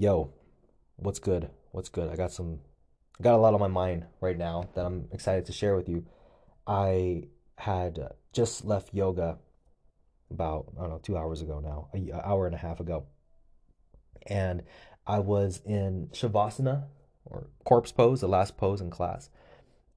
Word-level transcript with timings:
Yo, 0.00 0.32
what's 0.96 1.18
good? 1.18 1.50
What's 1.72 1.90
good? 1.90 2.10
I 2.10 2.16
got 2.16 2.32
some, 2.32 2.60
I 3.20 3.22
got 3.22 3.34
a 3.34 3.36
lot 3.36 3.52
on 3.52 3.60
my 3.60 3.68
mind 3.68 4.06
right 4.22 4.38
now 4.38 4.70
that 4.74 4.86
I'm 4.86 5.06
excited 5.12 5.44
to 5.44 5.52
share 5.52 5.76
with 5.76 5.90
you. 5.90 6.06
I 6.66 7.24
had 7.58 7.98
just 8.32 8.64
left 8.64 8.94
yoga 8.94 9.36
about, 10.30 10.72
I 10.78 10.80
don't 10.80 10.88
know, 10.88 11.00
two 11.02 11.18
hours 11.18 11.42
ago 11.42 11.60
now, 11.60 11.88
an 11.92 12.18
hour 12.24 12.46
and 12.46 12.54
a 12.54 12.58
half 12.58 12.80
ago. 12.80 13.08
And 14.26 14.62
I 15.06 15.18
was 15.18 15.60
in 15.66 16.08
Shavasana 16.14 16.84
or 17.26 17.50
corpse 17.64 17.92
pose, 17.92 18.22
the 18.22 18.26
last 18.26 18.56
pose 18.56 18.80
in 18.80 18.88
class. 18.88 19.28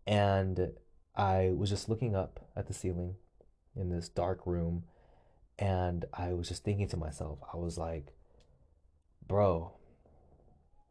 And 0.05 0.73
I 1.15 1.53
was 1.55 1.69
just 1.69 1.87
looking 1.87 2.13
up 2.13 2.45
at 2.57 2.67
the 2.67 2.73
ceiling 2.73 3.15
in 3.73 3.89
this 3.89 4.09
dark 4.09 4.45
room. 4.45 4.83
And 5.57 6.03
I 6.13 6.33
was 6.33 6.49
just 6.49 6.65
thinking 6.65 6.89
to 6.89 6.97
myself, 6.97 7.39
I 7.53 7.55
was 7.55 7.77
like, 7.77 8.07
bro, 9.25 9.71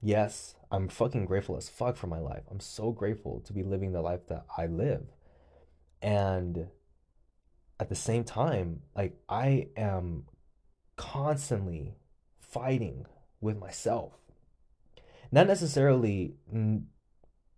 yes, 0.02 0.56
I'm 0.70 0.88
fucking 0.88 1.24
grateful 1.26 1.56
as 1.56 1.68
fuck 1.68 1.96
for 1.96 2.08
my 2.08 2.18
life. 2.18 2.42
I'm 2.50 2.60
so 2.60 2.90
grateful 2.90 3.40
to 3.40 3.52
be 3.52 3.62
living 3.62 3.92
the 3.92 4.02
life 4.02 4.26
that 4.26 4.44
I 4.58 4.66
live. 4.66 5.06
And 6.02 6.68
at 7.78 7.88
the 7.88 7.94
same 7.94 8.24
time, 8.24 8.82
like 8.96 9.16
I 9.28 9.68
am 9.76 10.24
constantly 10.96 11.94
fighting 12.40 13.06
with 13.40 13.58
myself. 13.58 14.12
Not 15.30 15.46
necessarily 15.46 16.34
n- 16.52 16.88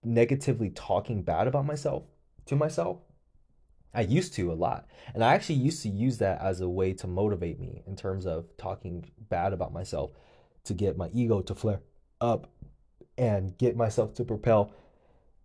negatively 0.04 0.70
talking 0.70 1.22
bad 1.22 1.48
about 1.48 1.66
myself 1.66 2.04
to 2.46 2.56
myself. 2.56 2.98
I 3.94 4.02
used 4.02 4.34
to 4.34 4.52
a 4.52 4.54
lot. 4.54 4.86
And 5.14 5.24
I 5.24 5.34
actually 5.34 5.56
used 5.56 5.82
to 5.82 5.88
use 5.88 6.18
that 6.18 6.40
as 6.40 6.60
a 6.60 6.68
way 6.68 6.92
to 6.94 7.06
motivate 7.06 7.58
me 7.58 7.82
in 7.86 7.96
terms 7.96 8.26
of 8.26 8.56
talking 8.56 9.10
bad 9.30 9.52
about 9.52 9.72
myself 9.72 10.10
to 10.64 10.74
get 10.74 10.96
my 10.96 11.08
ego 11.12 11.40
to 11.42 11.54
flare 11.54 11.80
up 12.24 12.50
and 13.16 13.56
get 13.58 13.76
myself 13.76 14.14
to 14.14 14.24
propel 14.24 14.72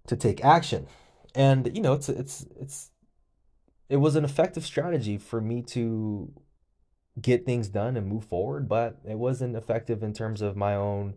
to 0.08 0.16
take 0.16 0.44
action. 0.44 0.88
And 1.36 1.70
you 1.76 1.82
know, 1.82 1.94
it's 1.94 2.10
it's 2.10 2.46
it's 2.60 2.92
it 3.90 3.98
was 3.98 4.16
an 4.16 4.26
effective 4.26 4.66
strategy 4.66 5.18
for 5.18 5.42
me 5.42 5.62
to 5.64 6.32
get 7.22 7.46
things 7.46 7.68
done 7.70 7.98
and 7.98 8.08
move 8.08 8.26
forward, 8.26 8.70
but 8.70 8.98
it 9.08 9.18
wasn't 9.18 9.56
effective 9.56 10.04
in 10.04 10.14
terms 10.14 10.42
of 10.42 10.56
my 10.56 10.76
own 10.76 11.16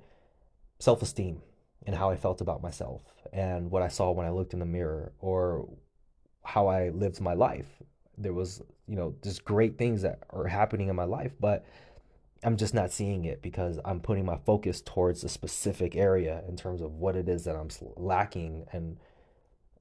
self-esteem 0.81 1.41
and 1.87 1.95
how 1.95 2.11
I 2.11 2.17
felt 2.17 2.41
about 2.41 2.63
myself 2.63 3.03
and 3.33 3.71
what 3.71 3.83
I 3.83 3.89
saw 3.89 4.11
when 4.11 4.27
I 4.27 4.31
looked 4.31 4.53
in 4.53 4.59
the 4.59 4.67
mirror 4.67 5.13
or 5.21 5.69
how 6.45 6.67
I 6.67 6.89
lived 6.91 7.21
my 7.21 7.35
life. 7.35 7.69
There 8.19 8.33
was, 8.33 8.63
you 8.89 8.97
know, 8.97 9.15
just 9.23 9.45
great 9.45 9.79
things 9.79 10.03
that 10.03 10.21
are 10.31 10.47
happening 10.47 10.89
in 10.89 10.97
my 10.97 11.05
life, 11.05 11.33
but 11.39 11.65
I'm 12.45 12.57
just 12.57 12.75
not 12.75 12.91
seeing 12.91 13.25
it 13.25 13.41
because 13.41 13.79
I'm 13.85 14.01
putting 14.01 14.25
my 14.25 14.37
focus 14.37 14.81
towards 14.81 15.23
a 15.23 15.29
specific 15.29 15.95
area 15.95 16.43
in 16.49 16.57
terms 16.57 16.81
of 16.81 16.95
what 16.95 17.17
it 17.17 17.29
is 17.29 17.45
that 17.45 17.55
I'm 17.55 17.69
lacking 17.97 18.67
and 18.73 18.99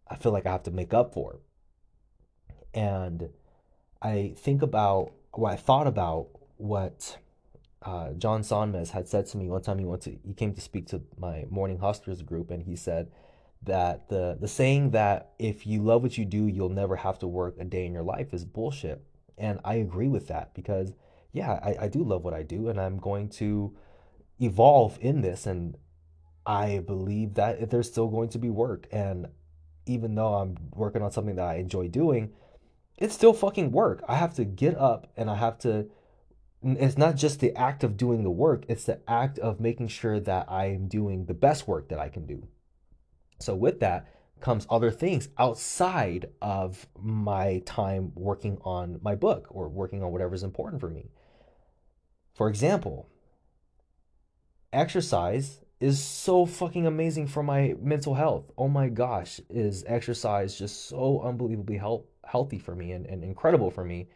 I 0.07 0.15
feel 0.15 0.31
like 0.31 0.45
I 0.45 0.51
have 0.51 0.63
to 0.63 0.71
make 0.71 0.93
up 0.93 1.13
for. 1.13 1.39
And 2.73 3.29
I 4.01 4.33
think 4.37 4.61
about 4.61 5.11
what 5.33 5.53
I 5.53 5.55
thought 5.55 5.87
about 5.87 6.27
what 6.57 7.17
uh, 7.81 8.11
John 8.13 8.41
Sonmez 8.41 8.91
had 8.91 9.07
said 9.07 9.25
to 9.27 9.37
me 9.37 9.49
one 9.49 9.61
time 9.61 9.79
he 9.79 9.85
went 9.85 10.03
to 10.03 10.17
he 10.23 10.33
came 10.33 10.53
to 10.53 10.61
speak 10.61 10.87
to 10.87 11.01
my 11.17 11.45
morning 11.49 11.79
hustlers 11.79 12.21
group 12.21 12.51
and 12.51 12.63
he 12.63 12.75
said 12.75 13.11
that 13.63 14.09
the 14.09 14.37
the 14.39 14.47
saying 14.47 14.91
that 14.91 15.31
if 15.39 15.65
you 15.65 15.81
love 15.81 16.03
what 16.03 16.17
you 16.17 16.25
do 16.25 16.45
you'll 16.45 16.69
never 16.69 16.95
have 16.95 17.17
to 17.19 17.27
work 17.27 17.55
a 17.59 17.63
day 17.63 17.85
in 17.85 17.93
your 17.93 18.03
life 18.03 18.33
is 18.33 18.45
bullshit 18.45 19.03
and 19.37 19.59
I 19.65 19.75
agree 19.75 20.07
with 20.07 20.27
that 20.27 20.53
because 20.53 20.93
yeah, 21.33 21.59
I, 21.63 21.85
I 21.85 21.87
do 21.87 22.03
love 22.03 22.23
what 22.23 22.33
I 22.33 22.43
do 22.43 22.67
and 22.67 22.79
I'm 22.79 22.97
going 22.97 23.29
to 23.29 23.75
evolve 24.39 24.97
in 25.01 25.21
this. 25.21 25.45
And 25.45 25.77
I 26.45 26.79
believe 26.79 27.35
that 27.35 27.69
there's 27.69 27.87
still 27.87 28.07
going 28.07 28.29
to 28.29 28.39
be 28.39 28.49
work. 28.49 28.87
And 28.91 29.27
even 29.85 30.15
though 30.15 30.35
I'm 30.35 30.57
working 30.73 31.01
on 31.01 31.11
something 31.11 31.35
that 31.35 31.47
I 31.47 31.55
enjoy 31.55 31.87
doing, 31.87 32.33
it's 32.97 33.15
still 33.15 33.33
fucking 33.33 33.71
work. 33.71 34.03
I 34.07 34.15
have 34.15 34.33
to 34.35 34.45
get 34.45 34.77
up 34.77 35.11
and 35.17 35.29
I 35.29 35.35
have 35.35 35.57
to. 35.59 35.89
It's 36.63 36.97
not 36.97 37.15
just 37.15 37.39
the 37.39 37.55
act 37.55 37.83
of 37.83 37.97
doing 37.97 38.23
the 38.23 38.29
work, 38.29 38.65
it's 38.67 38.83
the 38.83 38.99
act 39.07 39.39
of 39.39 39.59
making 39.59 39.87
sure 39.87 40.19
that 40.19 40.45
I 40.47 40.65
am 40.67 40.87
doing 40.87 41.25
the 41.25 41.33
best 41.33 41.67
work 41.67 41.89
that 41.89 41.97
I 41.97 42.09
can 42.09 42.27
do. 42.27 42.47
So, 43.39 43.55
with 43.55 43.79
that, 43.79 44.07
comes 44.41 44.67
other 44.69 44.91
things 44.91 45.29
outside 45.37 46.27
of 46.41 46.87
my 46.99 47.63
time 47.65 48.11
working 48.15 48.59
on 48.63 48.99
my 49.01 49.15
book 49.15 49.47
or 49.49 49.69
working 49.69 50.03
on 50.03 50.11
whatever's 50.11 50.43
important 50.43 50.81
for 50.81 50.89
me. 50.89 51.09
For 52.33 52.49
example, 52.49 53.07
exercise 54.71 55.59
is 55.79 56.01
so 56.01 56.45
fucking 56.45 56.85
amazing 56.85 57.27
for 57.27 57.41
my 57.41 57.75
mental 57.81 58.13
health. 58.13 58.51
Oh 58.57 58.67
my 58.67 58.87
gosh, 58.87 59.41
is 59.49 59.83
exercise 59.87 60.57
just 60.57 60.87
so 60.87 61.21
unbelievably 61.21 61.77
help, 61.77 62.09
healthy 62.23 62.59
for 62.59 62.75
me 62.75 62.91
and, 62.91 63.05
and 63.07 63.23
incredible 63.23 63.71
for 63.71 63.83
me. 63.83 64.07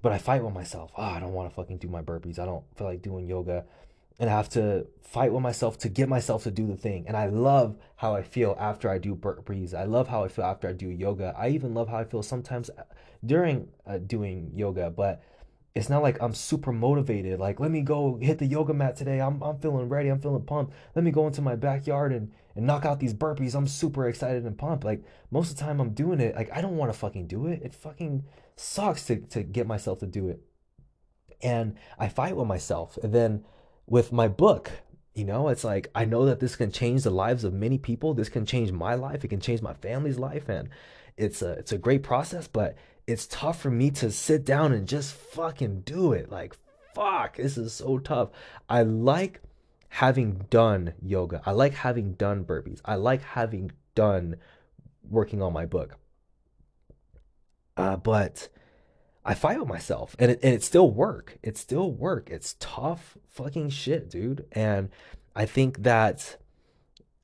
But 0.00 0.12
I 0.12 0.18
fight 0.18 0.42
with 0.42 0.54
myself. 0.54 0.92
Oh, 0.96 1.02
I 1.02 1.20
don't 1.20 1.32
want 1.32 1.50
to 1.50 1.54
fucking 1.54 1.78
do 1.78 1.88
my 1.88 2.02
burpees. 2.02 2.38
I 2.38 2.44
don't 2.44 2.64
feel 2.76 2.86
like 2.86 3.02
doing 3.02 3.26
yoga. 3.26 3.64
And 4.18 4.30
I 4.30 4.32
have 4.32 4.48
to 4.50 4.86
fight 5.02 5.32
with 5.32 5.42
myself 5.42 5.78
to 5.78 5.88
get 5.88 6.08
myself 6.08 6.44
to 6.44 6.50
do 6.50 6.66
the 6.66 6.76
thing. 6.76 7.04
And 7.08 7.16
I 7.16 7.26
love 7.26 7.76
how 7.96 8.14
I 8.14 8.22
feel 8.22 8.56
after 8.58 8.88
I 8.88 8.98
do 8.98 9.16
burpees. 9.16 9.74
I 9.74 9.84
love 9.84 10.08
how 10.08 10.24
I 10.24 10.28
feel 10.28 10.44
after 10.44 10.68
I 10.68 10.72
do 10.72 10.88
yoga. 10.88 11.34
I 11.36 11.48
even 11.48 11.74
love 11.74 11.88
how 11.88 11.98
I 11.98 12.04
feel 12.04 12.22
sometimes 12.22 12.70
during 13.24 13.68
uh, 13.86 13.98
doing 13.98 14.52
yoga. 14.54 14.90
But 14.90 15.22
it's 15.74 15.88
not 15.88 16.02
like 16.02 16.20
I'm 16.20 16.34
super 16.34 16.72
motivated. 16.72 17.40
Like, 17.40 17.58
let 17.58 17.70
me 17.70 17.80
go 17.80 18.18
hit 18.20 18.38
the 18.38 18.46
yoga 18.46 18.74
mat 18.74 18.96
today. 18.96 19.20
I'm, 19.20 19.42
I'm 19.42 19.58
feeling 19.58 19.88
ready. 19.88 20.10
I'm 20.10 20.20
feeling 20.20 20.44
pumped. 20.44 20.74
Let 20.94 21.04
me 21.04 21.10
go 21.10 21.26
into 21.26 21.40
my 21.40 21.56
backyard 21.56 22.12
and, 22.12 22.30
and 22.54 22.66
knock 22.66 22.84
out 22.84 23.00
these 23.00 23.14
burpees. 23.14 23.54
I'm 23.54 23.66
super 23.66 24.06
excited 24.06 24.44
and 24.44 24.58
pumped. 24.58 24.84
Like, 24.84 25.02
most 25.30 25.50
of 25.50 25.56
the 25.56 25.64
time 25.64 25.80
I'm 25.80 25.94
doing 25.94 26.20
it. 26.20 26.34
Like, 26.34 26.50
I 26.52 26.60
don't 26.60 26.76
want 26.76 26.92
to 26.92 26.98
fucking 26.98 27.26
do 27.26 27.46
it. 27.46 27.62
It 27.62 27.74
fucking 27.74 28.24
sucks 28.56 29.06
to, 29.06 29.16
to 29.16 29.42
get 29.42 29.66
myself 29.66 30.00
to 30.00 30.06
do 30.06 30.28
it. 30.28 30.42
And 31.42 31.76
I 31.98 32.08
fight 32.08 32.36
with 32.36 32.46
myself. 32.46 32.98
And 33.02 33.14
then 33.14 33.44
with 33.86 34.12
my 34.12 34.28
book, 34.28 34.70
you 35.14 35.24
know, 35.24 35.48
it's 35.48 35.64
like 35.64 35.90
I 35.94 36.04
know 36.04 36.26
that 36.26 36.40
this 36.40 36.56
can 36.56 36.70
change 36.70 37.02
the 37.02 37.10
lives 37.10 37.44
of 37.44 37.52
many 37.52 37.78
people. 37.78 38.14
This 38.14 38.28
can 38.28 38.46
change 38.46 38.72
my 38.72 38.94
life. 38.94 39.24
It 39.24 39.28
can 39.28 39.40
change 39.40 39.62
my 39.62 39.74
family's 39.74 40.18
life. 40.18 40.48
And 40.48 40.68
it's 41.16 41.42
a 41.42 41.52
it's 41.52 41.72
a 41.72 41.78
great 41.78 42.02
process, 42.02 42.46
but 42.46 42.76
it's 43.06 43.26
tough 43.26 43.60
for 43.60 43.70
me 43.70 43.90
to 43.90 44.10
sit 44.10 44.44
down 44.44 44.72
and 44.72 44.86
just 44.86 45.12
fucking 45.12 45.80
do 45.80 46.12
it. 46.12 46.30
Like, 46.30 46.56
fuck, 46.94 47.36
this 47.36 47.56
is 47.58 47.72
so 47.72 47.98
tough. 47.98 48.30
I 48.68 48.82
like 48.82 49.40
having 49.88 50.46
done 50.50 50.94
yoga. 51.02 51.42
I 51.44 51.52
like 51.52 51.74
having 51.74 52.14
done 52.14 52.44
burpees. 52.44 52.80
I 52.84 52.94
like 52.94 53.22
having 53.22 53.72
done 53.94 54.36
working 55.08 55.42
on 55.42 55.52
my 55.52 55.66
book. 55.66 55.98
Uh, 57.76 57.96
but 57.96 58.48
I 59.24 59.34
fight 59.34 59.58
with 59.58 59.68
myself 59.68 60.14
and 60.18 60.30
it, 60.30 60.40
and 60.42 60.54
it 60.54 60.62
still 60.62 60.90
work. 60.90 61.38
It's 61.42 61.60
still 61.60 61.90
work. 61.90 62.28
It's 62.30 62.56
tough 62.58 63.16
fucking 63.28 63.70
shit, 63.70 64.10
dude. 64.10 64.46
And 64.52 64.90
I 65.34 65.46
think 65.46 65.82
that 65.82 66.36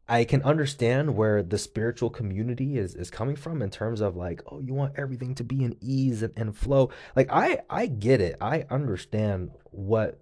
I 0.09 0.25
can 0.25 0.43
understand 0.43 1.17
where 1.17 1.43
the 1.43 1.59
spiritual 1.59 2.09
community 2.09 2.79
is 2.79 2.95
is 2.95 3.11
coming 3.11 3.37
from 3.37 3.61
in 3.61 3.71
terms 3.71 4.01
of 4.01 4.17
like, 4.17 4.43
oh, 4.51 4.61
you 4.61 4.73
want 4.73 4.95
everything 4.97 5.35
to 5.35 5.45
be 5.45 5.63
in 5.63 5.77
ease 5.81 6.23
and, 6.23 6.33
and 6.37 6.57
flow. 6.57 6.91
Like 7.15 7.29
I 7.31 7.61
I 7.69 7.87
get 7.87 8.21
it. 8.21 8.37
I 8.41 8.65
understand 8.71 9.51
what 9.65 10.21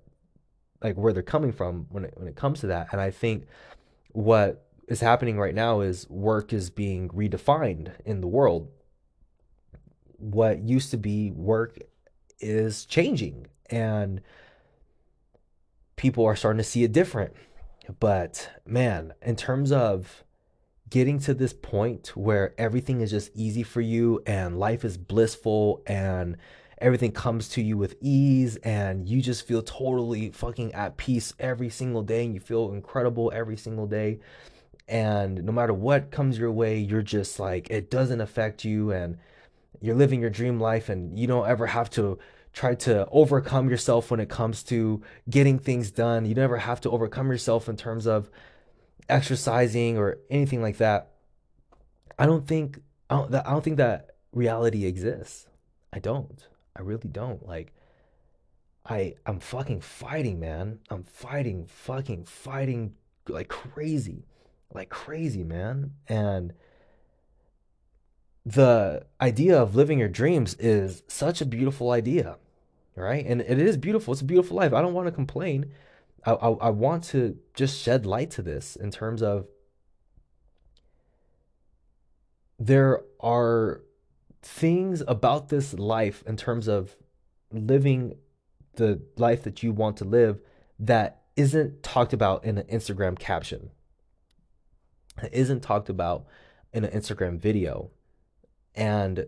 like 0.83 0.97
where 0.97 1.13
they're 1.13 1.23
coming 1.23 1.53
from 1.53 1.87
when 1.91 2.05
it 2.05 2.15
when 2.17 2.27
it 2.27 2.35
comes 2.35 2.61
to 2.61 2.67
that. 2.69 2.89
And 2.91 3.01
I 3.01 3.13
think 3.13 3.47
what 4.11 4.67
is 4.89 5.01
happening 5.01 5.39
right 5.39 5.55
now 5.55 5.81
is 5.81 6.09
work 6.11 6.53
is 6.53 6.69
being 6.69 7.09
redefined 7.11 7.93
in 8.05 8.21
the 8.21 8.27
world. 8.27 8.69
What 10.19 10.63
used 10.63 10.91
to 10.91 10.97
be 10.97 11.31
work 11.31 11.79
is 12.41 12.87
changing 12.87 13.47
and 13.71 14.21
people 15.95 16.25
are 16.25 16.37
starting 16.37 16.59
to 16.59 16.65
see 16.65 16.85
it 16.85 16.93
different 16.93 17.35
but 18.01 18.51
man, 18.65 19.15
in 19.23 19.37
terms 19.37 19.73
of 19.73 20.25
getting 20.89 21.19
to 21.19 21.35
this 21.35 21.53
point 21.53 22.09
where 22.17 22.55
everything 22.59 23.01
is 23.01 23.11
just 23.11 23.31
easy 23.35 23.63
for 23.63 23.81
you 23.81 24.23
and 24.27 24.59
life 24.59 24.85
is 24.85 24.97
blissful 24.97 25.83
and 25.87 26.37
everything 26.79 27.11
comes 27.11 27.49
to 27.49 27.63
you 27.63 27.77
with 27.77 27.97
ease 28.01 28.57
and 28.57 29.09
you 29.09 29.21
just 29.21 29.47
feel 29.47 29.63
totally 29.63 30.31
fucking 30.31 30.73
at 30.75 30.97
peace 30.97 31.33
every 31.41 31.71
single 31.71 32.03
day 32.03 32.25
and 32.25 32.35
you 32.35 32.41
feel 32.41 32.73
incredible 32.73 33.33
every 33.35 33.57
single 33.57 33.87
day 33.87 34.19
and 34.87 35.43
no 35.43 35.51
matter 35.51 35.73
what 35.73 36.11
comes 36.11 36.39
your 36.39 36.53
way 36.53 36.79
you're 36.79 37.03
just 37.03 37.41
like 37.41 37.69
it 37.71 37.91
doesn't 37.91 38.21
affect 38.21 38.65
you 38.65 38.93
and 38.93 39.17
you're 39.81 39.97
living 39.97 40.21
your 40.21 40.31
dream 40.31 40.61
life 40.61 40.89
and 40.89 41.19
you 41.19 41.27
don't 41.27 41.49
ever 41.49 41.67
have 41.67 41.91
to 41.91 42.19
try 42.57 42.75
to 42.75 43.07
overcome 43.11 43.69
yourself 43.69 44.11
when 44.11 44.19
it 44.19 44.31
comes 44.31 44.63
to 44.63 45.03
getting 45.29 45.59
things 45.59 45.91
done. 45.91 46.25
You 46.25 46.35
never 46.35 46.57
have 46.57 46.81
to 46.81 46.91
overcome 46.91 47.31
yourself 47.31 47.69
in 47.69 47.77
terms 47.77 48.07
of 48.07 48.31
exercising 49.11 49.99
or 49.99 50.19
anything 50.31 50.63
like 50.63 50.79
that. 50.79 51.13
I 52.19 52.25
don't 52.25 52.49
think 52.49 52.81
I 53.11 53.17
don't, 53.17 53.35
I 53.35 53.51
don't 53.51 53.63
think 53.63 53.77
that 53.77 54.17
reality 54.33 54.87
exists. 54.87 55.47
I 55.93 55.99
don't. 55.99 56.49
I 56.75 56.81
really 56.81 57.11
don't. 57.11 57.47
Like 57.47 57.75
I 58.87 59.17
I'm 59.27 59.39
fucking 59.39 59.83
fighting, 59.83 60.41
man. 60.41 60.79
I'm 60.89 61.05
fighting, 61.05 61.67
fucking 61.67 62.25
fighting 62.25 62.95
like 63.29 63.49
crazy. 63.49 64.25
Like 64.73 64.89
crazy, 64.89 65.45
man. 65.45 65.93
And 66.09 66.55
the 68.47 69.05
idea 69.21 69.61
of 69.61 69.75
living 69.75 69.99
your 69.99 70.09
dreams 70.09 70.55
is 70.55 71.03
such 71.07 71.43
a 71.43 71.47
beautiful 71.47 71.91
idea, 71.91 72.39
right? 72.97 73.25
And 73.25 73.41
it 73.41 73.59
is 73.59 73.77
beautiful. 73.77 74.13
It's 74.13 74.23
a 74.23 74.25
beautiful 74.25 74.57
life. 74.57 74.73
I 74.73 74.83
don't 74.83 74.95
want 74.95 75.07
to 75.07 75.13
complain. 75.13 75.73
I, 76.25 76.33
I, 76.33 76.49
I 76.49 76.71
want 76.71 77.05
to 77.05 77.39
just 77.55 77.81
shed 77.81 78.07
light 78.07 78.31
to 78.33 78.43
this 78.43 78.77
in 78.77 78.91
terms 78.91 79.23
of 79.23 79.47
there 82.59 83.03
are 83.21 83.83
things 84.43 85.03
about 85.07 85.49
this 85.49 85.75
life 85.75 86.23
in 86.27 86.37
terms 86.37 86.69
of 86.69 86.97
living 87.53 88.15
the 88.77 89.01
life 89.17 89.43
that 89.43 89.63
you 89.63 89.73
want 89.73 89.97
to 89.99 90.05
live 90.05 90.41
that 90.79 91.23
isn't 91.37 91.83
talked 91.83 92.13
about 92.13 92.45
in 92.45 92.59
an 92.59 92.67
Instagram 92.67 93.19
caption. 93.19 93.71
It 95.23 95.33
isn't 95.33 95.63
talked 95.63 95.89
about 95.89 96.27
in 96.73 96.85
an 96.85 96.91
Instagram 96.91 97.39
video. 97.39 97.91
And 98.75 99.27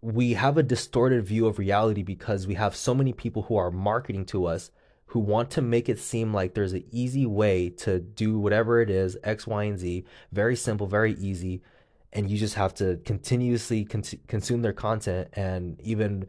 we 0.00 0.34
have 0.34 0.56
a 0.56 0.62
distorted 0.62 1.24
view 1.24 1.46
of 1.46 1.58
reality 1.58 2.02
because 2.02 2.46
we 2.46 2.54
have 2.54 2.76
so 2.76 2.94
many 2.94 3.12
people 3.12 3.42
who 3.42 3.56
are 3.56 3.70
marketing 3.70 4.24
to 4.26 4.46
us 4.46 4.70
who 5.06 5.20
want 5.20 5.50
to 5.50 5.62
make 5.62 5.88
it 5.88 5.98
seem 5.98 6.34
like 6.34 6.54
there's 6.54 6.72
an 6.72 6.84
easy 6.90 7.26
way 7.26 7.70
to 7.70 8.00
do 8.00 8.38
whatever 8.38 8.80
it 8.80 8.90
is, 8.90 9.16
X, 9.22 9.46
Y, 9.46 9.64
and 9.64 9.78
Z, 9.78 10.04
very 10.32 10.56
simple, 10.56 10.86
very 10.86 11.14
easy. 11.14 11.62
And 12.12 12.30
you 12.30 12.36
just 12.38 12.54
have 12.54 12.74
to 12.74 12.96
continuously 13.04 13.84
con- 13.84 14.02
consume 14.26 14.62
their 14.62 14.72
content 14.72 15.28
and 15.34 15.80
even 15.80 16.26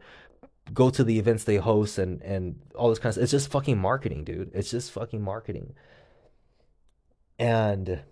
go 0.72 0.90
to 0.90 1.02
the 1.02 1.18
events 1.18 1.44
they 1.44 1.56
host 1.56 1.98
and 1.98 2.20
and 2.22 2.60
all 2.74 2.88
this 2.88 2.98
kind 2.98 3.10
of 3.10 3.14
stuff. 3.14 3.22
It's 3.24 3.32
just 3.32 3.50
fucking 3.50 3.78
marketing, 3.78 4.24
dude. 4.24 4.50
It's 4.54 4.70
just 4.70 4.92
fucking 4.92 5.22
marketing. 5.22 5.74
And 7.38 8.02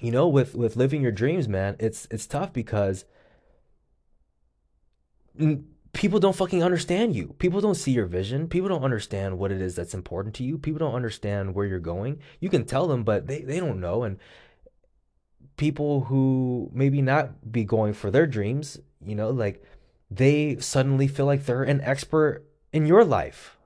you 0.00 0.10
know, 0.10 0.28
with 0.28 0.54
with 0.54 0.76
living 0.76 1.02
your 1.02 1.12
dreams, 1.12 1.48
man, 1.48 1.76
it's 1.78 2.06
it's 2.10 2.26
tough 2.26 2.52
because 2.52 3.04
people 5.92 6.20
don't 6.20 6.36
fucking 6.36 6.62
understand 6.62 7.14
you. 7.14 7.34
People 7.38 7.60
don't 7.60 7.74
see 7.74 7.92
your 7.92 8.06
vision. 8.06 8.48
People 8.48 8.68
don't 8.68 8.84
understand 8.84 9.38
what 9.38 9.50
it 9.50 9.60
is 9.60 9.74
that's 9.74 9.94
important 9.94 10.34
to 10.36 10.44
you. 10.44 10.58
People 10.58 10.78
don't 10.78 10.94
understand 10.94 11.54
where 11.54 11.66
you're 11.66 11.78
going. 11.78 12.20
You 12.38 12.48
can 12.48 12.64
tell 12.64 12.86
them, 12.86 13.02
but 13.02 13.26
they, 13.26 13.42
they 13.42 13.58
don't 13.58 13.80
know. 13.80 14.04
And 14.04 14.18
people 15.56 16.04
who 16.04 16.70
maybe 16.72 17.02
not 17.02 17.50
be 17.50 17.64
going 17.64 17.92
for 17.92 18.10
their 18.10 18.26
dreams, 18.26 18.78
you 19.04 19.14
know, 19.14 19.30
like 19.30 19.64
they 20.10 20.56
suddenly 20.58 21.08
feel 21.08 21.26
like 21.26 21.44
they're 21.44 21.62
an 21.62 21.80
expert 21.80 22.44
in 22.72 22.86
your 22.86 23.04
life. 23.04 23.56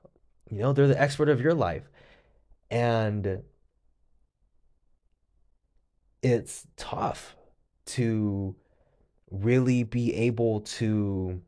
You 0.51 0.59
know, 0.59 0.73
they're 0.73 0.89
the 0.89 1.01
expert 1.01 1.29
of 1.29 1.41
your 1.41 1.55
life. 1.55 1.89
And 2.71 3.43
it's 6.23 6.67
tough 6.77 7.37
to 7.87 8.57
really 9.31 9.83
be 9.83 10.15
able 10.15 10.61
to 10.61 11.43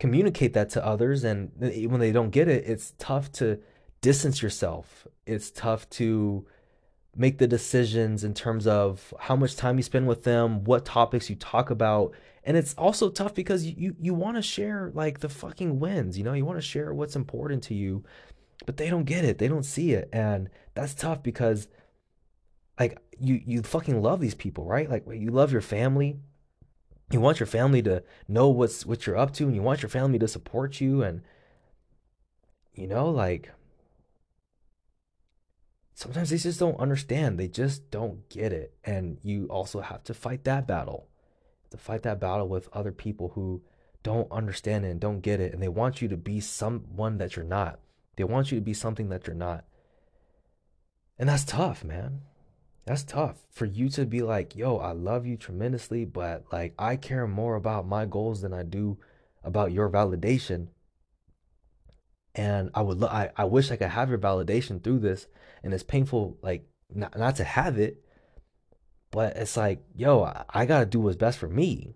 communicate 0.00 0.54
that 0.54 0.70
to 0.70 0.84
others 0.84 1.22
and 1.22 1.52
when 1.56 2.00
they 2.00 2.10
don't 2.10 2.30
get 2.30 2.48
it 2.48 2.64
it's 2.66 2.94
tough 2.98 3.30
to 3.30 3.60
distance 4.00 4.42
yourself. 4.42 5.06
It's 5.26 5.50
tough 5.50 5.88
to 5.90 6.46
make 7.16 7.38
the 7.38 7.46
decisions 7.46 8.24
in 8.24 8.34
terms 8.34 8.66
of 8.66 9.12
how 9.18 9.36
much 9.36 9.56
time 9.56 9.76
you 9.76 9.82
spend 9.82 10.06
with 10.06 10.22
them 10.22 10.64
what 10.64 10.84
topics 10.84 11.28
you 11.28 11.34
talk 11.34 11.68
about 11.68 12.14
and 12.44 12.56
it's 12.56 12.72
also 12.74 13.10
tough 13.10 13.34
because 13.34 13.66
you 13.66 13.96
you 14.00 14.14
want 14.14 14.36
to 14.36 14.42
share 14.42 14.92
like 14.94 15.18
the 15.18 15.28
fucking 15.28 15.80
wins 15.80 16.16
you 16.16 16.24
know? 16.24 16.32
You 16.32 16.44
want 16.44 16.58
to 16.58 16.62
share 16.62 16.94
what's 16.94 17.16
important 17.16 17.64
to 17.64 17.74
you 17.74 18.04
but 18.64 18.76
they 18.76 18.88
don't 18.88 19.04
get 19.04 19.24
it 19.24 19.38
they 19.38 19.48
don't 19.48 19.64
see 19.64 19.92
it 19.92 20.08
and 20.12 20.48
that's 20.74 20.94
tough 20.94 21.22
because 21.22 21.66
like 22.78 22.98
you 23.18 23.42
you 23.44 23.62
fucking 23.62 24.00
love 24.00 24.20
these 24.20 24.36
people 24.36 24.64
right? 24.64 24.88
Like 24.88 25.04
you 25.10 25.32
love 25.32 25.50
your 25.52 25.62
family 25.62 26.20
you 27.10 27.20
want 27.20 27.40
your 27.40 27.46
family 27.46 27.82
to 27.82 28.02
know 28.28 28.48
what's 28.48 28.86
what 28.86 29.06
you're 29.06 29.16
up 29.16 29.32
to 29.34 29.44
and 29.44 29.54
you 29.54 29.62
want 29.62 29.82
your 29.82 29.88
family 29.88 30.18
to 30.18 30.28
support 30.28 30.80
you 30.80 31.02
and 31.02 31.22
you 32.74 32.86
know 32.86 33.10
like 33.10 33.50
sometimes 36.00 36.30
they 36.30 36.38
just 36.38 36.58
don't 36.58 36.80
understand. 36.80 37.38
They 37.38 37.46
just 37.46 37.90
don't 37.90 38.26
get 38.30 38.52
it. 38.54 38.74
And 38.84 39.18
you 39.22 39.46
also 39.50 39.80
have 39.82 40.02
to 40.04 40.14
fight 40.14 40.44
that 40.44 40.66
battle. 40.66 41.08
To 41.70 41.76
fight 41.76 42.02
that 42.02 42.18
battle 42.18 42.48
with 42.48 42.70
other 42.72 42.90
people 42.90 43.32
who 43.34 43.62
don't 44.02 44.32
understand 44.32 44.86
it 44.86 44.88
and 44.88 44.98
don't 44.98 45.20
get 45.20 45.40
it 45.40 45.52
and 45.52 45.62
they 45.62 45.68
want 45.68 46.00
you 46.00 46.08
to 46.08 46.16
be 46.16 46.40
someone 46.40 47.18
that 47.18 47.36
you're 47.36 47.44
not. 47.44 47.80
They 48.16 48.24
want 48.24 48.50
you 48.50 48.58
to 48.58 48.64
be 48.64 48.72
something 48.72 49.10
that 49.10 49.26
you're 49.26 49.36
not. 49.36 49.64
And 51.18 51.28
that's 51.28 51.44
tough 51.44 51.84
man 51.84 52.22
that's 52.90 53.04
tough 53.04 53.36
for 53.52 53.66
you 53.66 53.88
to 53.88 54.04
be 54.04 54.20
like, 54.20 54.56
yo, 54.56 54.78
I 54.78 54.90
love 54.90 55.24
you 55.24 55.36
tremendously, 55.36 56.04
but 56.04 56.46
like 56.50 56.74
I 56.76 56.96
care 56.96 57.28
more 57.28 57.54
about 57.54 57.86
my 57.86 58.04
goals 58.04 58.40
than 58.40 58.52
I 58.52 58.64
do 58.64 58.98
about 59.44 59.70
your 59.70 59.88
validation. 59.88 60.66
And 62.34 62.70
I 62.74 62.82
would, 62.82 62.98
lo- 62.98 63.06
I, 63.06 63.30
I 63.36 63.44
wish 63.44 63.70
I 63.70 63.76
could 63.76 63.90
have 63.90 64.08
your 64.08 64.18
validation 64.18 64.82
through 64.82 64.98
this. 64.98 65.28
And 65.62 65.72
it's 65.72 65.84
painful, 65.84 66.36
like 66.42 66.66
not, 66.92 67.16
not 67.16 67.36
to 67.36 67.44
have 67.44 67.78
it, 67.78 68.04
but 69.12 69.36
it's 69.36 69.56
like, 69.56 69.84
yo, 69.94 70.24
I, 70.24 70.42
I 70.50 70.66
gotta 70.66 70.86
do 70.86 70.98
what's 70.98 71.16
best 71.16 71.38
for 71.38 71.48
me. 71.48 71.94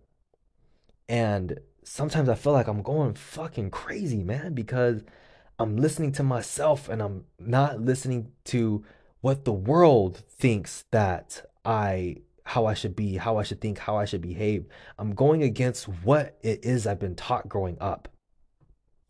And 1.08 1.58
sometimes 1.82 2.28
I 2.28 2.36
feel 2.36 2.52
like 2.52 2.68
I'm 2.68 2.82
going 2.82 3.14
fucking 3.14 3.72
crazy, 3.72 4.22
man, 4.22 4.54
because 4.54 5.02
I'm 5.58 5.76
listening 5.76 6.12
to 6.12 6.22
myself 6.22 6.88
and 6.88 7.02
I'm 7.02 7.24
not 7.40 7.80
listening 7.80 8.30
to 8.44 8.84
what 9.24 9.46
the 9.46 9.52
world 9.54 10.18
thinks 10.28 10.84
that 10.90 11.50
I 11.64 12.16
how 12.44 12.66
I 12.66 12.74
should 12.74 12.94
be, 12.94 13.16
how 13.16 13.38
I 13.38 13.42
should 13.42 13.58
think, 13.58 13.78
how 13.78 13.96
I 13.96 14.04
should 14.04 14.20
behave. 14.20 14.66
I'm 14.98 15.14
going 15.14 15.42
against 15.42 15.88
what 15.88 16.36
it 16.42 16.62
is 16.62 16.86
I've 16.86 17.00
been 17.00 17.14
taught 17.14 17.48
growing 17.48 17.78
up. 17.80 18.06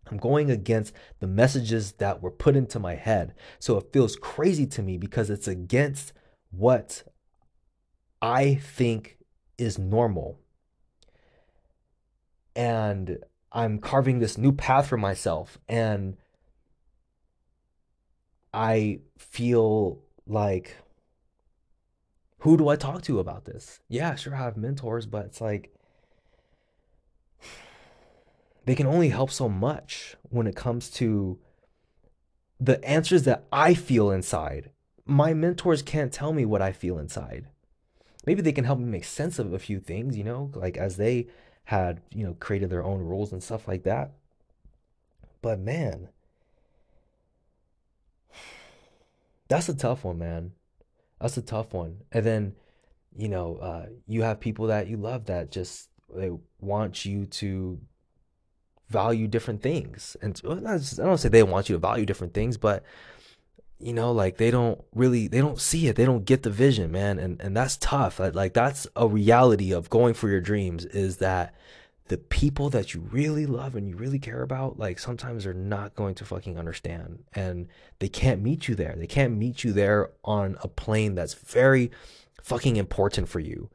I'm 0.08 0.18
going 0.18 0.52
against 0.52 0.94
the 1.18 1.26
messages 1.26 1.94
that 1.94 2.22
were 2.22 2.30
put 2.30 2.54
into 2.54 2.78
my 2.78 2.94
head. 2.94 3.34
So 3.58 3.76
it 3.76 3.92
feels 3.92 4.14
crazy 4.14 4.68
to 4.68 4.82
me 4.82 4.98
because 4.98 5.30
it's 5.30 5.48
against 5.48 6.12
what 6.52 7.02
I 8.22 8.54
think 8.54 9.18
is 9.58 9.80
normal. 9.80 10.38
And 12.54 13.18
I'm 13.50 13.80
carving 13.80 14.20
this 14.20 14.38
new 14.38 14.52
path 14.52 14.86
for 14.86 14.96
myself. 14.96 15.58
And 15.68 16.18
I 18.54 19.00
feel 19.18 19.98
like 20.26 20.76
who 22.38 22.56
do 22.56 22.68
I 22.68 22.76
talk 22.76 23.02
to 23.02 23.18
about 23.18 23.46
this? 23.46 23.80
Yeah, 23.88 24.14
sure, 24.14 24.34
I 24.34 24.38
have 24.38 24.56
mentors, 24.56 25.06
but 25.06 25.26
it's 25.26 25.40
like 25.40 25.74
they 28.64 28.74
can 28.74 28.86
only 28.86 29.08
help 29.08 29.30
so 29.30 29.48
much 29.48 30.16
when 30.30 30.46
it 30.46 30.54
comes 30.54 30.88
to 30.90 31.38
the 32.60 32.82
answers 32.84 33.24
that 33.24 33.44
I 33.52 33.74
feel 33.74 34.10
inside. 34.10 34.70
My 35.04 35.34
mentors 35.34 35.82
can't 35.82 36.12
tell 36.12 36.32
me 36.32 36.44
what 36.44 36.62
I 36.62 36.72
feel 36.72 36.98
inside. 36.98 37.48
Maybe 38.26 38.40
they 38.40 38.52
can 38.52 38.64
help 38.64 38.78
me 38.78 38.86
make 38.86 39.04
sense 39.04 39.38
of 39.38 39.52
a 39.52 39.58
few 39.58 39.80
things, 39.80 40.16
you 40.16 40.24
know, 40.24 40.50
like 40.54 40.76
as 40.76 40.96
they 40.96 41.28
had, 41.64 42.00
you 42.10 42.24
know, 42.24 42.34
created 42.40 42.70
their 42.70 42.84
own 42.84 43.00
rules 43.00 43.32
and 43.32 43.42
stuff 43.42 43.66
like 43.66 43.82
that. 43.84 44.12
But 45.42 45.58
man, 45.58 46.08
That's 49.48 49.68
a 49.68 49.74
tough 49.74 50.04
one, 50.04 50.18
man. 50.18 50.52
That's 51.20 51.36
a 51.36 51.42
tough 51.42 51.72
one. 51.72 51.98
And 52.12 52.24
then, 52.24 52.54
you 53.16 53.28
know, 53.28 53.56
uh, 53.56 53.86
you 54.06 54.22
have 54.22 54.40
people 54.40 54.66
that 54.68 54.88
you 54.88 54.96
love 54.96 55.26
that 55.26 55.50
just 55.50 55.88
they 56.14 56.30
want 56.60 57.04
you 57.04 57.26
to 57.26 57.80
value 58.88 59.26
different 59.26 59.62
things. 59.62 60.16
And 60.22 60.40
I 60.46 60.78
don't 60.96 61.18
say 61.18 61.28
they 61.28 61.42
want 61.42 61.68
you 61.68 61.76
to 61.76 61.80
value 61.80 62.06
different 62.06 62.34
things, 62.34 62.56
but 62.56 62.84
you 63.78 63.92
know, 63.92 64.12
like 64.12 64.36
they 64.36 64.50
don't 64.50 64.82
really 64.94 65.28
they 65.28 65.40
don't 65.40 65.60
see 65.60 65.88
it. 65.88 65.96
They 65.96 66.04
don't 66.04 66.24
get 66.24 66.42
the 66.42 66.50
vision, 66.50 66.90
man. 66.92 67.18
And 67.18 67.40
and 67.40 67.56
that's 67.56 67.76
tough. 67.76 68.18
Like 68.18 68.54
that's 68.54 68.86
a 68.96 69.06
reality 69.06 69.72
of 69.72 69.90
going 69.90 70.14
for 70.14 70.28
your 70.28 70.40
dreams 70.40 70.84
is 70.84 71.18
that 71.18 71.54
the 72.08 72.18
people 72.18 72.68
that 72.70 72.92
you 72.92 73.00
really 73.00 73.46
love 73.46 73.74
and 73.74 73.88
you 73.88 73.96
really 73.96 74.18
care 74.18 74.42
about, 74.42 74.78
like 74.78 74.98
sometimes 74.98 75.44
they're 75.44 75.54
not 75.54 75.94
going 75.94 76.14
to 76.16 76.24
fucking 76.24 76.58
understand 76.58 77.24
and 77.32 77.68
they 77.98 78.08
can't 78.08 78.42
meet 78.42 78.68
you 78.68 78.74
there. 78.74 78.94
They 78.96 79.06
can't 79.06 79.38
meet 79.38 79.64
you 79.64 79.72
there 79.72 80.10
on 80.22 80.58
a 80.62 80.68
plane 80.68 81.14
that's 81.14 81.32
very 81.32 81.90
fucking 82.42 82.76
important 82.76 83.28
for 83.28 83.40
you. 83.40 83.70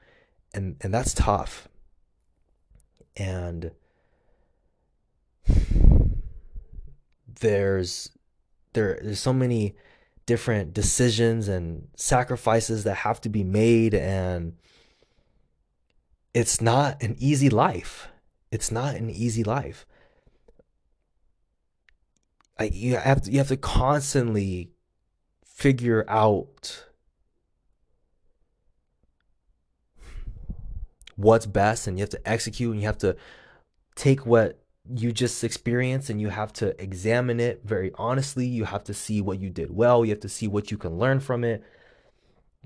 And 0.53 0.75
and 0.81 0.93
that's 0.93 1.13
tough. 1.15 1.67
And 3.17 3.71
there's 7.39 8.12
there 8.74 9.00
there's 9.01 9.19
so 9.19 9.33
many 9.33 9.75
different 10.27 10.75
decisions 10.75 11.48
and 11.48 11.88
sacrifices 11.95 12.83
that 12.83 12.98
have 12.98 13.19
to 13.21 13.29
be 13.29 13.43
made 13.43 13.95
and 13.95 14.53
it's 16.36 16.62
not 16.62 17.01
an 17.01 17.15
easy 17.17 17.50
life 17.50 18.09
it's 18.51 18.72
not 18.72 18.96
an 18.96 19.10
easy 19.10 19.44
life. 19.44 19.86
like 22.60 22.74
you 22.75 22.98
have 22.98 23.22
to, 23.22 23.32
you 23.32 23.38
have 23.38 23.48
to 23.48 23.58
constantly 23.58 24.72
figure 25.46 26.06
out 26.08 26.86
what's 31.15 31.46
best 31.46 31.88
and 31.88 31.98
you 31.98 32.01
have 32.01 32.10
to 32.10 32.29
execute 32.29 32.72
and 32.72 32.82
you 32.82 32.88
have 32.88 32.98
to 32.98 33.15
take 33.96 34.25
what 34.25 34.60
you 34.89 35.12
just 35.12 35.44
experienced 35.44 36.10
and 36.10 36.20
you 36.20 36.29
have 36.29 36.51
to 36.51 36.82
examine 36.82 37.39
it 37.39 37.62
very 37.63 37.91
honestly. 37.96 38.46
You 38.46 38.65
have 38.65 38.84
to 38.86 38.94
see 38.94 39.22
what 39.22 39.39
you 39.39 39.50
did 39.50 39.70
well. 39.70 40.03
You 40.03 40.12
have 40.12 40.22
to 40.22 40.29
see 40.29 40.48
what 40.48 40.72
you 40.72 40.77
can 40.77 40.98
learn 40.98 41.20
from 41.20 41.44
it. 41.44 41.63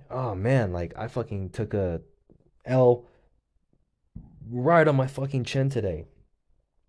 Oh 0.10 0.34
man, 0.34 0.72
like 0.72 0.94
I 0.98 1.08
fucking 1.08 1.50
took 1.50 1.74
a 1.74 2.02
L 2.66 3.06
right 4.50 4.88
on 4.88 4.96
my 4.96 5.08
fucking 5.08 5.44
chin 5.44 5.70
today. 5.70 6.06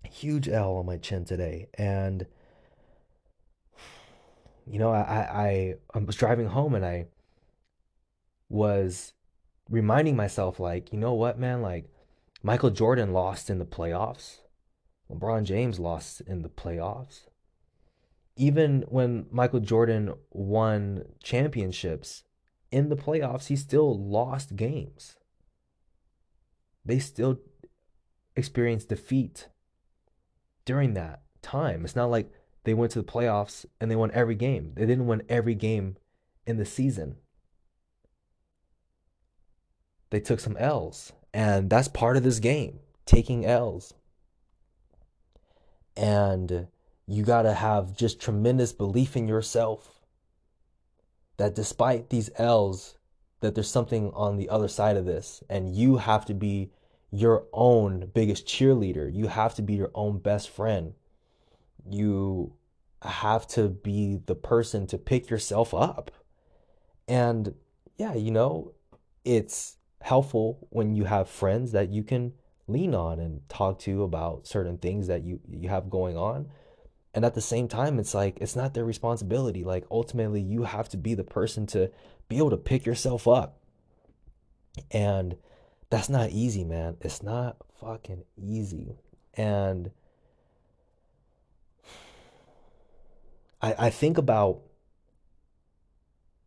Huge 0.04 0.48
L 0.48 0.76
on 0.76 0.86
my 0.86 0.96
chin 0.96 1.24
today. 1.24 1.68
And 1.76 2.26
you 4.66 4.78
know, 4.78 4.90
I 4.90 5.00
I 5.02 5.74
I 5.94 5.98
was 5.98 6.16
driving 6.16 6.48
home 6.48 6.74
and 6.74 6.84
I 6.84 7.06
was 8.48 9.12
reminding 9.68 10.16
myself 10.16 10.60
like, 10.60 10.92
you 10.92 10.98
know 10.98 11.14
what, 11.14 11.38
man, 11.38 11.62
like 11.62 11.86
Michael 12.42 12.70
Jordan 12.70 13.12
lost 13.12 13.50
in 13.50 13.58
the 13.58 13.64
playoffs. 13.64 14.40
LeBron 15.10 15.44
James 15.44 15.78
lost 15.78 16.20
in 16.22 16.42
the 16.42 16.48
playoffs. 16.48 17.22
Even 18.36 18.84
when 18.88 19.26
Michael 19.30 19.60
Jordan 19.60 20.14
won 20.30 21.04
championships 21.22 22.24
in 22.70 22.88
the 22.88 22.96
playoffs, 22.96 23.46
he 23.46 23.56
still 23.56 23.96
lost 23.96 24.56
games. 24.56 25.16
They 26.84 26.98
still 26.98 27.40
experienced 28.36 28.88
defeat 28.88 29.48
during 30.64 30.94
that 30.94 31.22
time. 31.42 31.84
It's 31.84 31.96
not 31.96 32.10
like 32.10 32.30
they 32.64 32.74
went 32.74 32.92
to 32.92 33.00
the 33.00 33.10
playoffs 33.10 33.64
and 33.80 33.90
they 33.90 33.96
won 33.96 34.10
every 34.12 34.34
game. 34.34 34.72
They 34.74 34.86
didn't 34.86 35.06
win 35.06 35.22
every 35.28 35.54
game 35.54 35.96
in 36.46 36.56
the 36.56 36.64
season. 36.64 37.16
They 40.10 40.20
took 40.20 40.40
some 40.40 40.56
L's, 40.58 41.12
and 41.32 41.68
that's 41.68 41.88
part 41.88 42.16
of 42.16 42.22
this 42.22 42.38
game, 42.38 42.78
taking 43.04 43.44
L's. 43.44 43.94
And 45.96 46.68
you 47.06 47.24
got 47.24 47.42
to 47.42 47.54
have 47.54 47.96
just 47.96 48.20
tremendous 48.20 48.72
belief 48.72 49.16
in 49.16 49.26
yourself 49.26 50.00
that 51.36 51.54
despite 51.54 52.10
these 52.10 52.30
L's, 52.36 52.96
that 53.40 53.54
there's 53.54 53.70
something 53.70 54.10
on 54.14 54.36
the 54.36 54.48
other 54.48 54.68
side 54.68 54.96
of 54.96 55.04
this. 55.04 55.42
And 55.48 55.74
you 55.74 55.98
have 55.98 56.24
to 56.26 56.34
be 56.34 56.70
your 57.10 57.44
own 57.52 58.10
biggest 58.12 58.46
cheerleader. 58.46 59.12
You 59.12 59.28
have 59.28 59.54
to 59.54 59.62
be 59.62 59.74
your 59.74 59.90
own 59.94 60.18
best 60.18 60.50
friend. 60.50 60.94
You 61.88 62.54
have 63.02 63.46
to 63.48 63.68
be 63.68 64.20
the 64.26 64.34
person 64.34 64.86
to 64.88 64.98
pick 64.98 65.30
yourself 65.30 65.74
up. 65.74 66.10
And 67.06 67.54
yeah, 67.96 68.14
you 68.14 68.30
know, 68.30 68.72
it's 69.24 69.76
helpful 70.00 70.66
when 70.70 70.94
you 70.94 71.04
have 71.04 71.28
friends 71.28 71.72
that 71.72 71.90
you 71.90 72.02
can 72.02 72.32
lean 72.66 72.94
on 72.94 73.20
and 73.20 73.46
talk 73.48 73.78
to 73.78 74.02
about 74.02 74.46
certain 74.46 74.78
things 74.78 75.06
that 75.06 75.22
you 75.22 75.38
you 75.50 75.68
have 75.68 75.90
going 75.90 76.16
on 76.16 76.48
and 77.14 77.24
at 77.24 77.34
the 77.34 77.40
same 77.40 77.68
time 77.68 77.98
it's 77.98 78.12
like 78.12 78.38
it's 78.40 78.56
not 78.56 78.74
their 78.74 78.84
responsibility. 78.84 79.62
Like 79.62 79.84
ultimately 79.90 80.40
you 80.40 80.64
have 80.64 80.88
to 80.90 80.96
be 80.96 81.14
the 81.14 81.24
person 81.24 81.66
to 81.68 81.90
be 82.28 82.38
able 82.38 82.50
to 82.50 82.56
pick 82.56 82.84
yourself 82.84 83.28
up. 83.28 83.60
And 84.90 85.36
that's 85.90 86.08
not 86.08 86.30
easy 86.30 86.64
man. 86.64 86.96
It's 87.00 87.22
not 87.22 87.56
fucking 87.80 88.24
easy. 88.36 88.96
And 89.34 89.90
i 93.62 93.86
i 93.86 93.90
think 93.90 94.18
about 94.18 94.60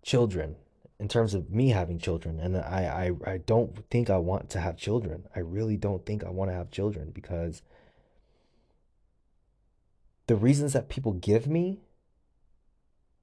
children 0.03 0.55
in 0.99 1.07
terms 1.07 1.33
of 1.33 1.49
me 1.49 1.69
having 1.69 1.99
children. 1.99 2.39
And 2.39 2.57
I, 2.57 3.11
I 3.25 3.31
i 3.31 3.37
don't 3.37 3.89
think 3.89 4.09
i 4.09 4.17
want 4.17 4.49
to 4.49 4.59
have 4.59 4.75
children. 4.75 5.27
I 5.33 5.39
really 5.39 5.77
don't 5.77 6.05
think 6.05 6.25
i 6.25 6.29
want 6.29 6.51
to 6.51 6.55
have 6.55 6.71
children 6.71 7.11
because 7.13 7.61
the 10.27 10.35
reasons 10.35 10.73
that 10.73 10.89
people 10.89 11.13
give 11.13 11.47
me 11.47 11.79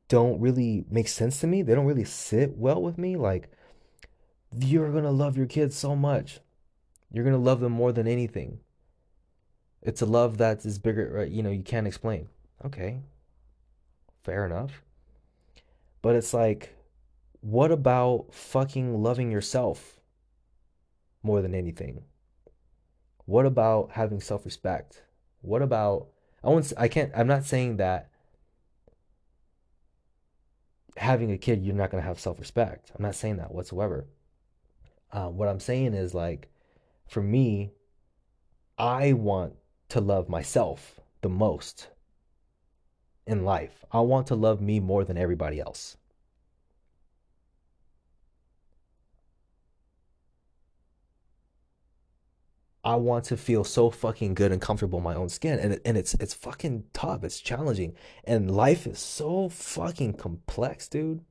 don't 0.08 0.40
really 0.40 0.84
make 0.90 1.08
sense 1.08 1.40
to 1.40 1.46
me. 1.46 1.62
They 1.62 1.74
don't 1.74 1.86
really 1.86 2.04
sit 2.04 2.56
well 2.56 2.82
with 2.82 2.98
me. 2.98 3.16
Like 3.16 3.50
you're 4.58 4.92
gonna 4.92 5.10
love 5.10 5.36
your 5.36 5.46
kids 5.46 5.76
so 5.76 5.94
much. 5.94 6.40
You're 7.12 7.24
gonna 7.24 7.38
love 7.38 7.60
them 7.60 7.72
more 7.72 7.92
than 7.92 8.06
anything. 8.06 8.60
It's 9.82 10.02
a 10.02 10.06
love 10.06 10.38
that 10.38 10.64
is 10.64 10.78
bigger 10.78 11.10
right? 11.12 11.30
You 11.30 11.42
know 11.42 11.50
you 11.50 11.62
can't 11.62 11.86
explain. 11.86 12.28
Okay. 12.64 13.00
Fair 14.22 14.46
enough. 14.46 14.82
But 16.02 16.16
it's 16.16 16.34
like 16.34 16.74
what 17.40 17.70
about 17.70 18.28
fucking 18.32 19.02
loving 19.02 19.30
yourself 19.30 20.00
more 21.22 21.42
than 21.42 21.54
anything? 21.54 22.04
What 23.26 23.44
about 23.46 23.90
having 23.92 24.20
self-respect? 24.20 25.02
What 25.42 25.60
about 25.60 26.08
I 26.44 26.50
won't 26.50 26.72
I 26.76 26.88
can't 26.88 27.10
I'm 27.16 27.26
not 27.26 27.44
saying 27.44 27.78
that 27.78 28.10
having 30.96 31.32
a 31.32 31.38
kid 31.38 31.64
you're 31.64 31.74
not 31.74 31.90
going 31.90 32.02
to 32.02 32.06
have 32.06 32.20
self-respect. 32.20 32.92
I'm 32.94 33.02
not 33.02 33.14
saying 33.14 33.38
that 33.38 33.52
whatsoever. 33.52 34.06
Uh, 35.10 35.28
what 35.28 35.48
I'm 35.48 35.60
saying 35.60 35.94
is 35.94 36.14
like 36.14 36.50
for 37.06 37.22
me 37.22 37.72
I 38.78 39.12
want 39.12 39.54
to 39.90 40.00
love 40.00 40.28
myself 40.28 41.00
the 41.22 41.28
most 41.28 41.88
in 43.26 43.44
life. 43.44 43.84
I 43.90 44.00
want 44.00 44.26
to 44.26 44.34
love 44.34 44.60
me 44.60 44.80
more 44.80 45.04
than 45.04 45.16
everybody 45.16 45.60
else. 45.60 45.96
I 52.84 52.96
want 52.96 53.24
to 53.26 53.36
feel 53.36 53.64
so 53.64 53.88
fucking 53.90 54.34
good 54.34 54.52
and 54.52 54.60
comfortable 54.60 54.98
in 54.98 55.04
my 55.04 55.14
own 55.14 55.30
skin. 55.30 55.58
And, 55.58 55.80
and 55.84 55.96
it's 55.96 56.14
it's 56.14 56.34
fucking 56.34 56.84
tough. 56.92 57.24
It's 57.24 57.40
challenging. 57.40 57.94
And 58.24 58.50
life 58.50 58.86
is 58.86 58.98
so 58.98 59.48
fucking 59.48 60.14
complex, 60.14 60.88
dude. 60.88 61.24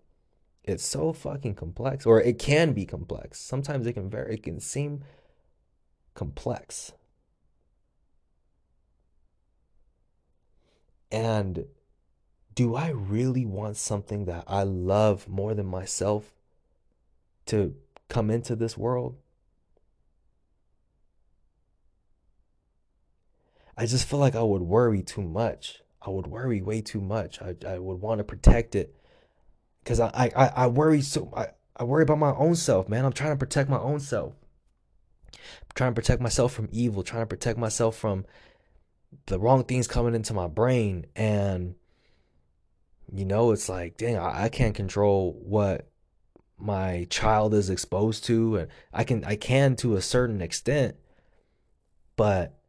It's 0.64 0.86
so 0.86 1.14
fucking 1.14 1.56
complex. 1.56 2.06
Or 2.06 2.20
it 2.20 2.40
can 2.40 2.74
be 2.74 2.86
complex. 2.86 3.40
Sometimes 3.40 3.86
it 3.86 3.94
can 3.94 4.10
very 4.10 4.34
it 4.36 4.44
can 4.44 4.60
seem 4.60 5.04
complex. 6.16 6.94
And 11.12 11.66
do 12.56 12.76
I 12.76 12.90
really 12.90 13.46
want 13.46 13.78
something 13.78 14.26
that 14.26 14.46
I 14.48 14.64
love 14.64 15.28
more 15.28 15.54
than 15.54 15.68
myself 15.68 16.34
to 17.46 17.76
come 18.10 18.32
into 18.32 18.56
this 18.56 18.76
world? 18.76 19.18
I 23.77 23.86
just 23.86 24.08
feel 24.08 24.20
like 24.20 24.36
I 24.36 24.44
would 24.44 24.62
worry 24.62 25.01
too 25.01 25.22
much. 25.22 25.82
I 26.01 26.10
would 26.10 26.27
worry 26.27 26.62
way 26.62 26.82
too 26.82 27.01
much. 27.01 27.42
I, 27.42 27.56
I 27.68 27.80
would 27.80 28.01
want 28.01 28.20
to 28.20 28.24
protect 28.24 28.75
it 28.75 28.96
because 29.84 30.00
I, 30.00 30.32
I, 30.36 30.48
I 30.48 30.68
worry 30.68 31.01
so 31.01 31.32
I, 31.36 31.48
I 31.75 31.84
worry 31.86 32.03
about 32.03 32.20
my 32.20 32.34
own 32.34 32.56
self, 32.56 32.88
man. 32.88 33.06
I'm 33.06 33.13
trying 33.13 33.32
to 33.32 33.38
protect 33.38 33.70
my 33.70 33.80
own 33.80 34.00
self. 34.00 34.34
I'm 35.34 35.72
trying 35.75 35.92
to 35.92 35.96
protect 35.96 36.22
myself 36.22 36.53
from 36.53 36.70
evil, 36.72 37.03
trying 37.03 37.24
to 37.24 37.27
protect 37.27 37.58
myself 37.58 37.96
from 37.96 38.25
the 39.25 39.39
wrong 39.39 39.63
things 39.63 39.88
coming 39.88 40.13
into 40.13 40.34
my 40.34 40.48
brain. 40.48 41.06
And 41.15 41.75
you 43.13 43.25
know, 43.25 43.51
it's 43.51 43.70
like, 43.70 43.98
dang, 43.98 44.18
I, 44.18 44.46
I 44.46 44.50
can't 44.50 44.75
control 44.75 45.39
what 45.44 45.88
my 46.58 47.08
child 47.10 47.53
is 47.53 47.70
exposed 47.70 48.24
to 48.25 48.58
and 48.58 48.68
I 48.94 49.03
can 49.03 49.24
I 49.25 49.36
can 49.36 49.75
to 49.77 49.96
a 49.96 50.01
certain 50.01 50.42
extent, 50.42 50.96
but 52.15 52.60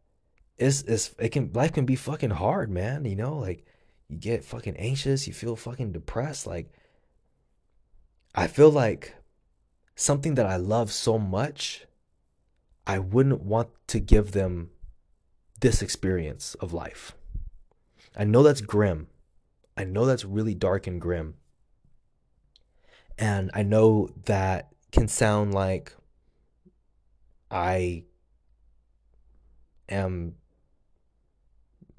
it's 0.58 0.82
it's 0.82 1.14
it 1.18 1.30
can 1.30 1.50
life 1.52 1.72
can 1.72 1.84
be 1.84 1.96
fucking 1.96 2.30
hard, 2.30 2.70
man. 2.70 3.04
You 3.04 3.16
know, 3.16 3.36
like 3.36 3.64
you 4.08 4.16
get 4.16 4.44
fucking 4.44 4.76
anxious, 4.76 5.26
you 5.26 5.32
feel 5.32 5.56
fucking 5.56 5.92
depressed. 5.92 6.46
Like 6.46 6.70
I 8.34 8.46
feel 8.46 8.70
like 8.70 9.14
something 9.96 10.34
that 10.34 10.46
I 10.46 10.56
love 10.56 10.92
so 10.92 11.18
much, 11.18 11.86
I 12.86 12.98
wouldn't 12.98 13.42
want 13.42 13.68
to 13.88 14.00
give 14.00 14.32
them 14.32 14.70
this 15.60 15.82
experience 15.82 16.54
of 16.56 16.72
life. 16.72 17.16
I 18.16 18.24
know 18.24 18.42
that's 18.42 18.60
grim. 18.60 19.08
I 19.76 19.84
know 19.84 20.06
that's 20.06 20.24
really 20.24 20.54
dark 20.54 20.86
and 20.86 21.00
grim. 21.00 21.34
And 23.18 23.50
I 23.54 23.62
know 23.62 24.08
that 24.26 24.68
can 24.92 25.08
sound 25.08 25.54
like 25.54 25.92
I 27.50 28.04
am 29.88 30.34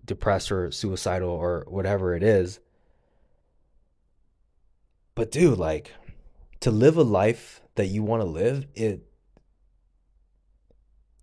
depressed 0.05 0.51
or 0.51 0.71
suicidal 0.71 1.29
or 1.29 1.65
whatever 1.67 2.15
it 2.15 2.23
is. 2.23 2.59
But 5.15 5.31
dude, 5.31 5.57
like 5.57 5.93
to 6.61 6.71
live 6.71 6.97
a 6.97 7.03
life 7.03 7.61
that 7.75 7.87
you 7.87 8.03
want 8.03 8.21
to 8.21 8.27
live, 8.27 8.67
it 8.75 9.07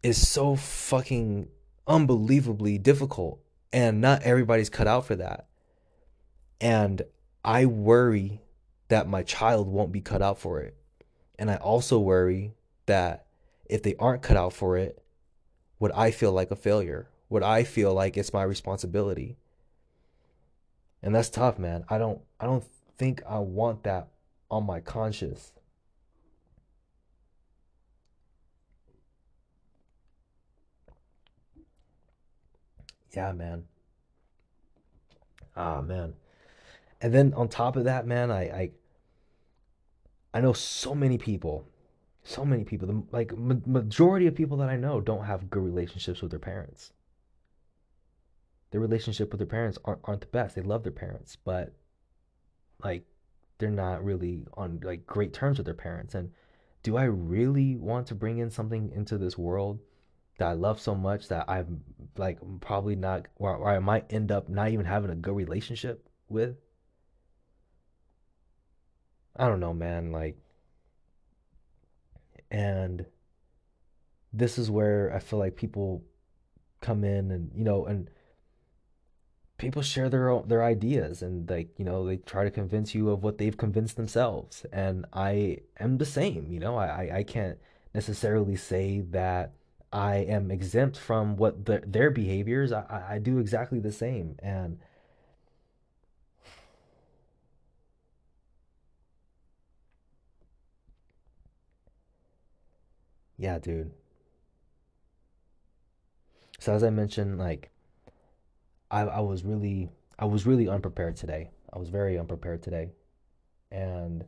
is 0.02 0.26
so 0.26 0.56
fucking 0.56 1.48
unbelievably 1.86 2.78
difficult 2.78 3.40
and 3.72 4.00
not 4.00 4.22
everybody's 4.22 4.70
cut 4.70 4.86
out 4.86 5.06
for 5.06 5.16
that. 5.16 5.46
And 6.60 7.02
I 7.44 7.66
worry 7.66 8.40
that 8.88 9.08
my 9.08 9.22
child 9.22 9.68
won't 9.68 9.92
be 9.92 10.00
cut 10.00 10.22
out 10.22 10.38
for 10.38 10.60
it. 10.60 10.76
And 11.38 11.50
I 11.50 11.56
also 11.56 11.98
worry 11.98 12.54
that 12.86 13.26
if 13.64 13.82
they 13.82 13.94
aren't 13.96 14.22
cut 14.22 14.36
out 14.36 14.52
for 14.52 14.76
it, 14.76 15.02
would 15.78 15.92
I 15.92 16.10
feel 16.10 16.32
like 16.32 16.50
a 16.50 16.56
failure? 16.56 17.08
Would 17.32 17.42
I 17.42 17.64
feel 17.64 17.94
like 17.94 18.18
it's 18.18 18.34
my 18.34 18.42
responsibility? 18.42 19.38
And 21.02 21.14
that's 21.14 21.30
tough, 21.30 21.58
man. 21.58 21.82
I 21.88 21.96
don't 21.96 22.20
I 22.38 22.44
don't 22.44 22.62
think 22.98 23.22
I 23.26 23.38
want 23.38 23.84
that 23.84 24.08
on 24.50 24.66
my 24.66 24.80
conscience. 24.80 25.52
Yeah, 33.16 33.32
man. 33.32 33.64
Ah, 35.56 35.80
man. 35.80 36.12
And 37.00 37.14
then 37.14 37.32
on 37.34 37.48
top 37.48 37.76
of 37.76 37.84
that, 37.84 38.06
man, 38.06 38.30
I 38.30 38.42
I, 38.42 38.70
I 40.34 40.40
know 40.42 40.52
so 40.52 40.94
many 40.94 41.16
people, 41.16 41.64
so 42.24 42.44
many 42.44 42.64
people. 42.64 42.88
The 42.88 43.02
like 43.10 43.34
ma- 43.38 43.54
majority 43.64 44.26
of 44.26 44.34
people 44.34 44.58
that 44.58 44.68
I 44.68 44.76
know 44.76 45.00
don't 45.00 45.24
have 45.24 45.48
good 45.48 45.64
relationships 45.64 46.20
with 46.20 46.30
their 46.30 46.38
parents. 46.38 46.92
Their 48.72 48.80
relationship 48.80 49.30
with 49.30 49.38
their 49.38 49.46
parents 49.46 49.78
aren't 49.84 50.00
aren't 50.04 50.22
the 50.22 50.26
best. 50.26 50.56
They 50.56 50.62
love 50.62 50.82
their 50.82 50.92
parents, 50.92 51.36
but 51.36 51.74
like 52.82 53.04
they're 53.58 53.70
not 53.70 54.04
really 54.04 54.44
on 54.54 54.80
like 54.82 55.06
great 55.06 55.32
terms 55.32 55.58
with 55.58 55.66
their 55.66 55.74
parents. 55.74 56.14
And 56.14 56.32
do 56.82 56.96
I 56.96 57.04
really 57.04 57.76
want 57.76 58.08
to 58.08 58.14
bring 58.14 58.38
in 58.38 58.50
something 58.50 58.90
into 58.92 59.18
this 59.18 59.38
world 59.38 59.78
that 60.38 60.48
I 60.48 60.52
love 60.54 60.80
so 60.80 60.94
much 60.94 61.28
that 61.28 61.48
I'm 61.48 61.82
like 62.16 62.38
probably 62.60 62.96
not, 62.96 63.28
or, 63.36 63.54
or 63.54 63.68
I 63.68 63.78
might 63.78 64.12
end 64.12 64.32
up 64.32 64.48
not 64.48 64.70
even 64.70 64.86
having 64.86 65.10
a 65.10 65.14
good 65.14 65.36
relationship 65.36 66.08
with? 66.28 66.56
I 69.36 69.48
don't 69.48 69.60
know, 69.60 69.74
man. 69.74 70.12
Like, 70.12 70.38
and 72.50 73.06
this 74.32 74.58
is 74.58 74.70
where 74.70 75.12
I 75.14 75.18
feel 75.18 75.38
like 75.38 75.56
people 75.56 76.04
come 76.80 77.04
in 77.04 77.30
and 77.30 77.50
you 77.54 77.62
know 77.62 77.84
and 77.86 78.10
people 79.62 79.80
share 79.80 80.08
their 80.10 80.28
own 80.28 80.48
their 80.48 80.64
ideas 80.64 81.22
and 81.22 81.48
like 81.48 81.68
you 81.78 81.84
know 81.84 82.04
they 82.04 82.16
try 82.16 82.42
to 82.42 82.50
convince 82.50 82.96
you 82.96 83.10
of 83.10 83.22
what 83.22 83.38
they've 83.38 83.56
convinced 83.56 83.96
themselves. 83.96 84.66
And 84.72 85.06
i 85.12 85.58
am 85.78 85.98
the 85.98 86.04
same 86.04 86.50
you 86.50 86.58
know 86.58 86.76
i 86.76 87.18
i 87.18 87.22
can't 87.22 87.58
necessarily 87.94 88.56
say 88.56 89.00
that 89.10 89.52
i 89.92 90.16
am 90.16 90.50
exempt 90.50 90.96
from 90.98 91.36
what 91.36 91.64
the, 91.66 91.80
their 91.86 92.10
behaviors. 92.10 92.72
I, 92.72 93.04
I 93.10 93.18
do 93.20 93.38
exactly 93.38 93.78
the 93.78 93.92
same. 93.92 94.36
And 94.40 94.80
yeah 103.38 103.58
dude. 103.58 103.92
So 106.58 106.74
as 106.74 106.82
i 106.84 106.90
mentioned 106.90 107.38
like 107.38 107.71
i 108.92 109.00
i 109.00 109.20
was 109.20 109.44
really 109.44 109.90
i 110.18 110.24
was 110.24 110.46
really 110.46 110.68
unprepared 110.68 111.16
today 111.16 111.50
i 111.72 111.78
was 111.78 111.88
very 111.88 112.18
unprepared 112.18 112.62
today 112.62 112.90
and 113.72 114.24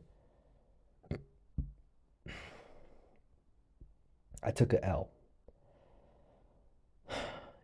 i 4.43 4.51
took 4.51 4.73
a 4.73 4.83
l 4.83 5.09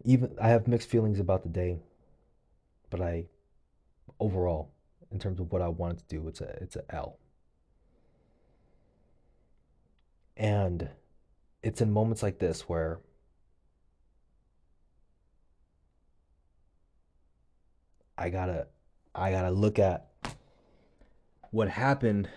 even 0.05 0.31
i 0.41 0.47
have 0.47 0.67
mixed 0.67 0.89
feelings 0.89 1.19
about 1.19 1.43
the 1.43 1.49
day 1.49 1.77
but 2.89 3.01
i 3.01 3.25
overall 4.19 4.71
in 5.11 5.19
terms 5.19 5.39
of 5.39 5.51
what 5.51 5.61
I 5.61 5.67
wanted 5.67 5.99
to 5.99 6.05
do. 6.15 6.27
It's 6.27 6.41
a 6.41 6.49
it's 6.61 6.75
a 6.75 6.83
L. 6.89 7.17
And 10.37 10.89
it's 11.61 11.81
in 11.81 11.91
moments 11.91 12.23
like 12.23 12.39
this 12.39 12.67
where 12.67 12.99
I 18.21 18.29
gotta 18.29 18.67
I 19.15 19.31
gotta 19.31 19.49
look 19.49 19.79
at 19.79 20.05
what 21.49 21.69
happened. 21.69 22.29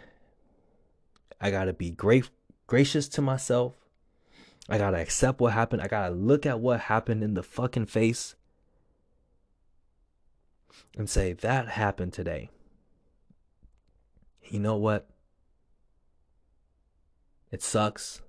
I 1.39 1.51
gotta 1.51 1.75
be 1.75 1.91
great 1.91 2.31
gracious 2.67 3.07
to 3.11 3.21
myself. 3.21 3.75
I 4.67 4.79
gotta 4.79 4.97
accept 4.97 5.41
what 5.41 5.53
happened. 5.53 5.83
I 5.83 5.89
gotta 5.89 6.15
look 6.15 6.47
at 6.47 6.59
what 6.59 6.81
happened 6.81 7.23
in 7.23 7.35
the 7.35 7.43
fucking 7.43 7.85
face 7.85 8.35
and 10.97 11.11
say 11.11 11.35
that 11.35 11.69
happened 11.69 12.15
today. 12.15 12.49
You 14.49 14.61
know 14.61 14.77
what? 14.77 15.07
It 17.53 17.63
sucks, 17.63 18.23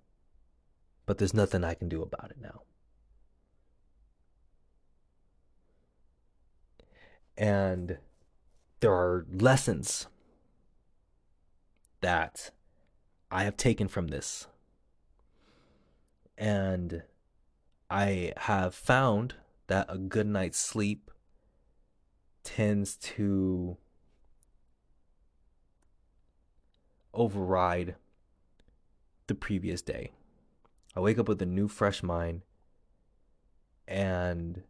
but 1.06 1.20
there's 1.20 1.34
nothing 1.34 1.64
I 1.64 1.74
can 1.74 1.88
do 1.88 2.02
about 2.02 2.32
it 2.32 2.38
now. 2.42 2.65
And 7.38 7.98
there 8.80 8.94
are 8.94 9.26
lessons 9.32 10.08
that 12.02 12.52
I 13.32 13.44
have 13.44 13.58
taken 13.58 13.88
from 13.88 14.08
this. 14.08 14.48
And 16.38 17.04
I 17.90 18.34
have 18.38 18.76
found 18.76 19.36
that 19.68 19.88
a 19.90 19.98
good 19.98 20.28
night's 20.28 20.60
sleep 20.60 21.12
tends 22.44 22.96
to 22.98 23.78
override 27.14 27.96
the 29.28 29.36
previous 29.36 29.82
day. 29.82 30.12
I 30.96 31.00
wake 31.00 31.18
up 31.18 31.28
with 31.28 31.42
a 31.42 31.46
new, 31.46 31.68
fresh 31.68 32.04
mind 32.04 32.42
and 33.88 34.64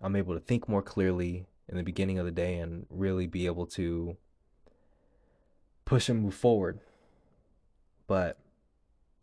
I'm 0.00 0.16
able 0.16 0.34
to 0.34 0.40
think 0.40 0.68
more 0.68 0.82
clearly 0.82 1.46
in 1.68 1.76
the 1.76 1.82
beginning 1.82 2.18
of 2.18 2.24
the 2.24 2.32
day 2.32 2.58
and 2.58 2.86
really 2.90 3.26
be 3.26 3.46
able 3.46 3.66
to 3.66 4.16
push 5.84 6.08
and 6.08 6.22
move 6.22 6.34
forward. 6.34 6.80
But 8.06 8.38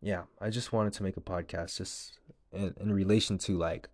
yeah, 0.02 0.24
I 0.40 0.50
just 0.50 0.74
wanted 0.74 0.94
to 0.94 1.04
make 1.04 1.18
a 1.18 1.22
podcast 1.22 1.78
just 1.78 2.20
in, 2.52 2.74
in 2.80 2.94
relation 2.94 3.38
to 3.40 3.58
like 3.58 3.90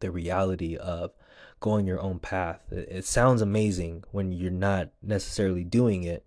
the 0.00 0.10
reality 0.10 0.76
of 0.76 1.12
going 1.60 1.86
your 1.86 2.00
own 2.00 2.18
path. 2.18 2.60
It, 2.70 2.88
it 2.90 3.04
sounds 3.04 3.40
amazing 3.40 4.04
when 4.12 4.32
you're 4.32 4.50
not 4.50 4.90
necessarily 5.02 5.64
doing 5.64 6.04
it 6.04 6.24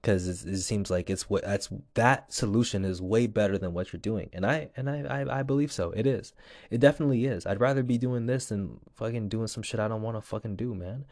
because 0.00 0.26
it, 0.26 0.60
seems 0.60 0.90
like 0.90 1.10
it's 1.10 1.28
what 1.28 1.44
that's 1.44 1.68
that 1.94 2.32
solution 2.32 2.84
is 2.84 3.02
way 3.02 3.26
better 3.26 3.58
than 3.58 3.74
what 3.74 3.92
you're 3.92 4.00
doing. 4.00 4.30
And 4.32 4.46
i 4.46 4.70
and 4.76 4.88
I, 4.88 5.02
I 5.02 5.40
i 5.40 5.42
believe 5.42 5.72
so. 5.72 5.90
It 5.90 6.06
is. 6.06 6.32
It 6.70 6.80
definitely 6.80 7.26
is. 7.26 7.46
I'd 7.46 7.60
rather 7.60 7.82
be 7.82 7.98
doing 7.98 8.26
this 8.26 8.46
than 8.46 8.80
fucking 8.94 9.28
doing 9.28 9.46
some 9.46 9.62
shit 9.62 9.80
i 9.80 9.88
don't 9.88 10.02
want 10.02 10.16
to 10.16 10.22
fucking 10.22 10.56
do 10.56 10.74
man. 10.74 11.04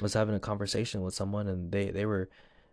I 0.00 0.02
was 0.02 0.14
having 0.14 0.34
a 0.34 0.40
conversation 0.40 1.02
with 1.02 1.14
someone 1.14 1.48
and 1.48 1.72
they 1.72 1.90
they 1.90 2.06
were 2.06 2.28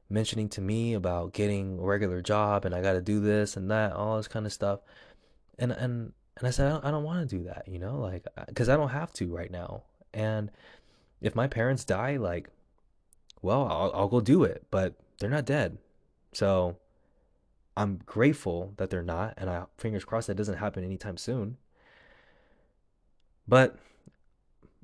mentioning 0.10 0.50
to 0.50 0.62
me 0.62 0.94
about 0.94 1.34
getting 1.34 1.80
a 1.80 1.82
regular 1.82 2.22
job 2.22 2.64
and 2.64 2.76
i 2.76 2.82
got 2.82 2.94
to 2.94 3.02
do 3.02 3.20
this 3.20 3.58
and 3.58 3.72
that 3.72 3.94
all 3.94 4.18
this 4.18 4.28
kind 4.28 4.46
of 4.46 4.54
stuff. 4.54 4.82
And 5.58 5.72
and 5.72 6.14
and 6.38 6.48
I 6.48 6.52
said, 6.52 6.68
I 6.68 6.70
don't, 6.70 6.86
I 6.86 6.92
don't 6.92 7.04
want 7.04 7.30
to 7.30 7.38
do 7.38 7.46
that, 7.46 7.64
you 7.68 7.80
know, 7.80 7.98
like, 7.98 8.28
uh, 8.38 8.44
because 8.48 8.68
I 8.68 8.76
don't 8.76 8.90
have 8.90 9.14
to 9.14 9.34
right 9.34 9.50
now. 9.50 9.84
And 10.14 10.52
if 11.22 11.34
my 11.34 11.48
parents 11.48 11.86
die, 11.86 12.18
like, 12.18 12.50
well, 13.42 13.66
I'll, 13.66 13.92
I'll 13.96 14.08
go 14.10 14.20
do 14.20 14.44
it, 14.44 14.66
but 14.70 14.96
they're 15.20 15.30
not 15.30 15.46
dead. 15.46 15.78
So 16.34 16.78
I'm 17.78 18.02
grateful 18.06 18.74
that 18.78 18.90
they're 18.90 19.04
not. 19.04 19.34
And 19.38 19.50
I, 19.50 19.66
fingers 19.78 20.06
crossed, 20.06 20.28
that 20.28 20.36
doesn't 20.36 20.58
happen 20.58 20.84
anytime 20.84 21.18
soon. 21.18 21.58
But 23.48 23.78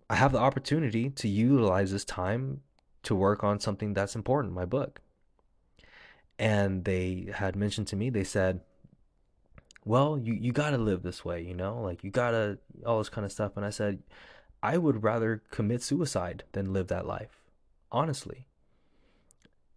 I 0.09 0.15
have 0.15 0.31
the 0.31 0.39
opportunity 0.39 1.09
to 1.09 1.27
utilize 1.27 1.91
this 1.91 2.05
time 2.05 2.61
to 3.03 3.15
work 3.15 3.43
on 3.43 3.59
something 3.59 3.93
that's 3.93 4.15
important, 4.15 4.53
my 4.53 4.65
book. 4.65 5.01
And 6.37 6.85
they 6.85 7.29
had 7.33 7.55
mentioned 7.55 7.87
to 7.87 7.95
me, 7.95 8.09
they 8.09 8.23
said, 8.23 8.61
well, 9.85 10.17
you 10.17 10.33
you 10.33 10.51
gotta 10.51 10.77
live 10.77 11.01
this 11.01 11.25
way, 11.25 11.41
you 11.41 11.55
know, 11.55 11.81
like 11.81 12.03
you 12.03 12.11
gotta 12.11 12.59
all 12.85 12.99
this 12.99 13.09
kind 13.09 13.25
of 13.25 13.31
stuff. 13.31 13.57
And 13.57 13.65
I 13.65 13.71
said, 13.71 14.03
I 14.61 14.77
would 14.77 15.03
rather 15.03 15.41
commit 15.49 15.81
suicide 15.81 16.43
than 16.51 16.73
live 16.73 16.87
that 16.87 17.07
life, 17.07 17.39
honestly. 17.91 18.45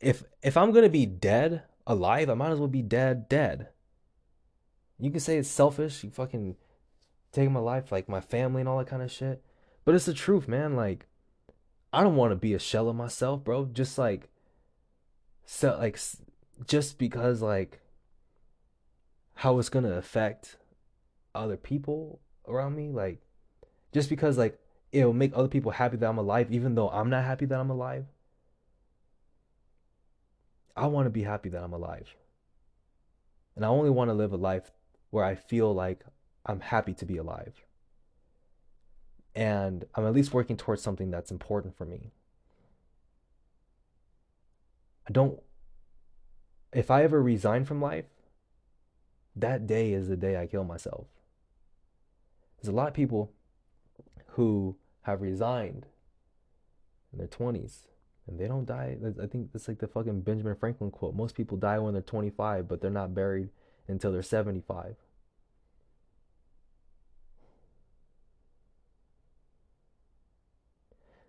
If 0.00 0.24
if 0.42 0.56
I'm 0.56 0.72
gonna 0.72 0.88
be 0.88 1.06
dead 1.06 1.62
alive, 1.86 2.28
I 2.28 2.34
might 2.34 2.50
as 2.50 2.58
well 2.58 2.68
be 2.68 2.82
dead 2.82 3.28
dead. 3.28 3.68
You 4.98 5.10
can 5.10 5.20
say 5.20 5.38
it's 5.38 5.48
selfish, 5.48 6.04
you 6.04 6.10
fucking 6.10 6.56
taking 7.32 7.52
my 7.52 7.60
life, 7.60 7.90
like 7.90 8.08
my 8.08 8.20
family 8.20 8.60
and 8.60 8.68
all 8.68 8.78
that 8.78 8.86
kind 8.86 9.02
of 9.02 9.10
shit. 9.10 9.42
But 9.84 9.94
it's 9.94 10.06
the 10.06 10.14
truth, 10.14 10.48
man. 10.48 10.76
Like, 10.76 11.06
I 11.92 12.02
don't 12.02 12.16
want 12.16 12.32
to 12.32 12.36
be 12.36 12.54
a 12.54 12.58
shell 12.58 12.88
of 12.88 12.96
myself, 12.96 13.44
bro. 13.44 13.66
Just 13.66 13.98
like, 13.98 14.30
so 15.44 15.76
like, 15.78 15.98
just 16.66 16.98
because 16.98 17.42
like 17.42 17.80
how 19.34 19.58
it's 19.58 19.68
gonna 19.68 19.92
affect 19.92 20.56
other 21.34 21.56
people 21.56 22.20
around 22.46 22.76
me. 22.76 22.90
Like, 22.90 23.20
just 23.92 24.08
because 24.08 24.38
like 24.38 24.58
it'll 24.92 25.12
make 25.12 25.32
other 25.34 25.48
people 25.48 25.72
happy 25.72 25.96
that 25.96 26.08
I'm 26.08 26.18
alive, 26.18 26.50
even 26.50 26.74
though 26.74 26.88
I'm 26.88 27.10
not 27.10 27.24
happy 27.24 27.46
that 27.46 27.60
I'm 27.60 27.70
alive. 27.70 28.06
I 30.76 30.86
want 30.86 31.06
to 31.06 31.10
be 31.10 31.22
happy 31.22 31.48
that 31.50 31.62
I'm 31.62 31.72
alive. 31.72 32.14
And 33.56 33.64
I 33.64 33.68
only 33.68 33.90
want 33.90 34.10
to 34.10 34.14
live 34.14 34.32
a 34.32 34.36
life 34.36 34.72
where 35.10 35.24
I 35.24 35.34
feel 35.34 35.72
like 35.72 36.04
I'm 36.44 36.60
happy 36.60 36.92
to 36.94 37.06
be 37.06 37.16
alive. 37.16 37.64
And 39.34 39.84
I'm 39.94 40.06
at 40.06 40.12
least 40.12 40.34
working 40.34 40.56
towards 40.56 40.82
something 40.82 41.10
that's 41.10 41.30
important 41.30 41.76
for 41.76 41.84
me. 41.84 42.10
I 45.08 45.12
don't, 45.12 45.40
if 46.72 46.90
I 46.90 47.04
ever 47.04 47.22
resign 47.22 47.64
from 47.64 47.80
life, 47.80 48.06
that 49.36 49.66
day 49.66 49.92
is 49.92 50.08
the 50.08 50.16
day 50.16 50.36
I 50.36 50.46
kill 50.46 50.64
myself. 50.64 51.06
There's 52.56 52.72
a 52.72 52.76
lot 52.76 52.88
of 52.88 52.94
people 52.94 53.32
who 54.28 54.76
have 55.02 55.20
resigned 55.20 55.86
in 57.12 57.18
their 57.18 57.28
20s 57.28 57.86
and 58.26 58.38
they 58.38 58.48
don't 58.48 58.66
die. 58.66 58.96
I 59.22 59.26
think 59.26 59.50
it's 59.54 59.68
like 59.68 59.78
the 59.78 59.88
fucking 59.88 60.22
Benjamin 60.22 60.54
Franklin 60.54 60.90
quote. 60.90 61.14
Most 61.14 61.34
people 61.34 61.56
die 61.56 61.78
when 61.78 61.92
they're 61.92 62.02
25, 62.02 62.66
but 62.66 62.80
they're 62.80 62.90
not 62.90 63.14
buried 63.14 63.50
until 63.86 64.12
they're 64.12 64.22
75. 64.22 64.96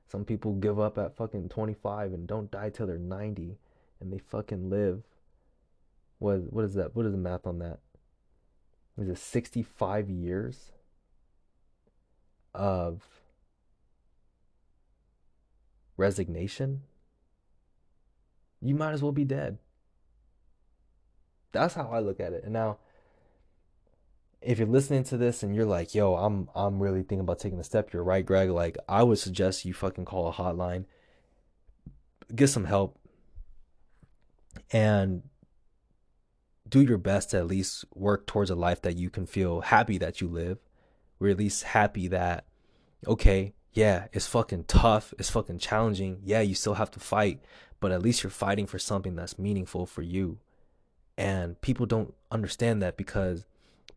Some 0.07 0.23
people 0.23 0.53
give 0.53 0.79
up 0.79 0.97
at 0.97 1.17
fucking 1.17 1.49
25 1.49 2.13
and 2.13 2.27
don't 2.27 2.51
die 2.51 2.69
till 2.69 2.87
they're 2.87 2.97
90 2.97 3.57
and 3.99 4.13
they 4.13 4.19
fucking 4.19 4.69
live. 4.69 5.03
What 6.19 6.53
what 6.53 6.63
is 6.63 6.75
that? 6.75 6.95
What 6.95 7.05
is 7.05 7.11
the 7.11 7.17
math 7.17 7.45
on 7.45 7.59
that? 7.59 7.79
Is 8.97 9.09
it 9.09 9.17
65 9.17 10.09
years 10.09 10.71
of 12.53 13.03
resignation, 15.97 16.81
you 18.61 18.75
might 18.75 18.93
as 18.93 19.01
well 19.01 19.11
be 19.11 19.25
dead. 19.25 19.57
That's 21.51 21.73
how 21.73 21.89
I 21.89 21.99
look 21.99 22.19
at 22.19 22.33
it. 22.33 22.43
And 22.43 22.53
now, 22.53 22.77
if 24.41 24.59
you're 24.59 24.67
listening 24.67 25.03
to 25.05 25.17
this 25.17 25.41
and 25.41 25.55
you're 25.55 25.65
like, 25.65 25.95
"Yo, 25.95 26.15
I'm 26.15 26.49
I'm 26.53 26.79
really 26.79 26.99
thinking 26.99 27.21
about 27.21 27.39
taking 27.39 27.59
a 27.59 27.63
step," 27.63 27.91
you're 27.91 28.03
right, 28.03 28.25
Greg. 28.25 28.49
Like, 28.49 28.77
I 28.87 29.03
would 29.03 29.17
suggest 29.17 29.65
you 29.65 29.73
fucking 29.73 30.05
call 30.05 30.27
a 30.27 30.33
hotline, 30.33 30.85
get 32.33 32.47
some 32.47 32.65
help, 32.65 32.99
and 34.71 35.23
do 36.67 36.81
your 36.81 36.97
best 36.97 37.31
to 37.31 37.37
at 37.37 37.47
least 37.47 37.85
work 37.93 38.27
towards 38.27 38.49
a 38.49 38.55
life 38.55 38.81
that 38.83 38.97
you 38.97 39.09
can 39.09 39.25
feel 39.25 39.61
happy 39.61 39.97
that 39.97 40.21
you 40.21 40.27
live, 40.27 40.59
or 41.19 41.27
at 41.27 41.37
least 41.37 41.63
happy 41.63 42.07
that, 42.07 42.45
okay, 43.07 43.54
yeah, 43.75 44.07
it's 44.13 44.25
fucking 44.25 44.63
tough. 44.63 45.13
It's 45.19 45.29
fucking 45.29 45.59
challenging. 45.59 46.21
Yeah, 46.23 46.39
you 46.39 46.55
still 46.55 46.75
have 46.75 46.89
to 46.91 46.99
fight, 46.99 47.41
but 47.81 47.91
at 47.91 48.01
least 48.01 48.23
you're 48.23 48.29
fighting 48.29 48.67
for 48.67 48.79
something 48.79 49.15
that's 49.15 49.37
meaningful 49.37 49.85
for 49.85 50.01
you. 50.01 50.39
And 51.17 51.59
people 51.59 51.85
don't 51.85 52.13
understand 52.31 52.81
that 52.81 52.95
because 52.95 53.45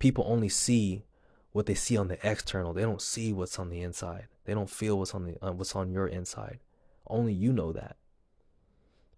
people 0.00 0.24
only 0.26 0.48
see 0.48 1.04
what 1.52 1.66
they 1.66 1.74
see 1.74 1.96
on 1.96 2.08
the 2.08 2.18
external. 2.28 2.72
They 2.72 2.82
don't 2.82 3.00
see 3.00 3.32
what's 3.32 3.56
on 3.58 3.70
the 3.70 3.80
inside. 3.82 4.26
They 4.46 4.54
don't 4.54 4.68
feel 4.68 4.98
what's 4.98 5.14
on 5.14 5.24
the 5.24 5.46
uh, 5.46 5.52
what's 5.52 5.76
on 5.76 5.92
your 5.92 6.08
inside. 6.08 6.58
Only 7.06 7.32
you 7.32 7.52
know 7.52 7.72
that. 7.72 7.96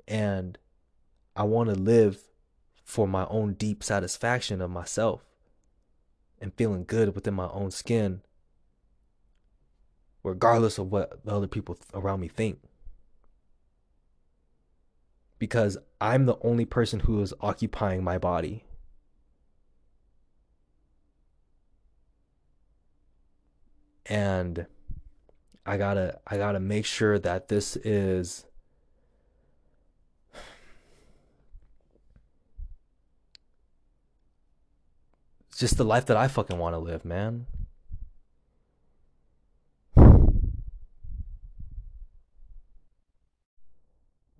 And 0.06 0.58
I 1.34 1.44
want 1.44 1.70
to 1.70 1.74
live 1.74 2.18
for 2.84 3.08
my 3.08 3.26
own 3.30 3.54
deep 3.54 3.82
satisfaction 3.82 4.60
of 4.60 4.70
myself 4.70 5.24
and 6.38 6.52
feeling 6.52 6.84
good 6.84 7.14
within 7.14 7.34
my 7.34 7.48
own 7.48 7.70
skin 7.70 8.20
regardless 10.22 10.78
of 10.78 10.90
what 10.90 11.24
the 11.24 11.32
other 11.32 11.46
people 11.46 11.78
around 11.94 12.20
me 12.20 12.28
think. 12.28 12.58
Because 15.38 15.78
I'm 16.00 16.26
the 16.26 16.38
only 16.42 16.64
person 16.64 17.00
who 17.00 17.20
is 17.22 17.32
occupying 17.40 18.04
my 18.04 18.18
body. 18.18 18.64
And 24.06 24.66
I 25.64 25.76
gotta 25.76 26.18
I 26.26 26.36
gotta 26.36 26.60
make 26.60 26.84
sure 26.84 27.18
that 27.18 27.48
this 27.48 27.76
is 27.76 28.44
just 35.56 35.76
the 35.76 35.84
life 35.84 36.06
that 36.06 36.16
I 36.16 36.28
fucking 36.28 36.58
want 36.58 36.74
to 36.74 36.78
live, 36.78 37.04
man. 37.04 37.46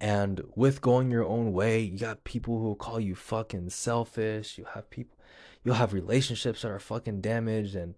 And 0.00 0.42
with 0.54 0.80
going 0.80 1.10
your 1.10 1.26
own 1.26 1.52
way, 1.52 1.80
you 1.80 1.98
got 1.98 2.24
people 2.24 2.58
who 2.58 2.74
call 2.74 2.98
you 2.98 3.14
fucking 3.14 3.70
selfish. 3.70 4.56
You 4.56 4.64
have 4.74 4.88
people, 4.88 5.18
you'll 5.62 5.74
have 5.74 5.92
relationships 5.92 6.62
that 6.62 6.70
are 6.70 6.78
fucking 6.78 7.20
damaged. 7.20 7.74
And 7.74 7.94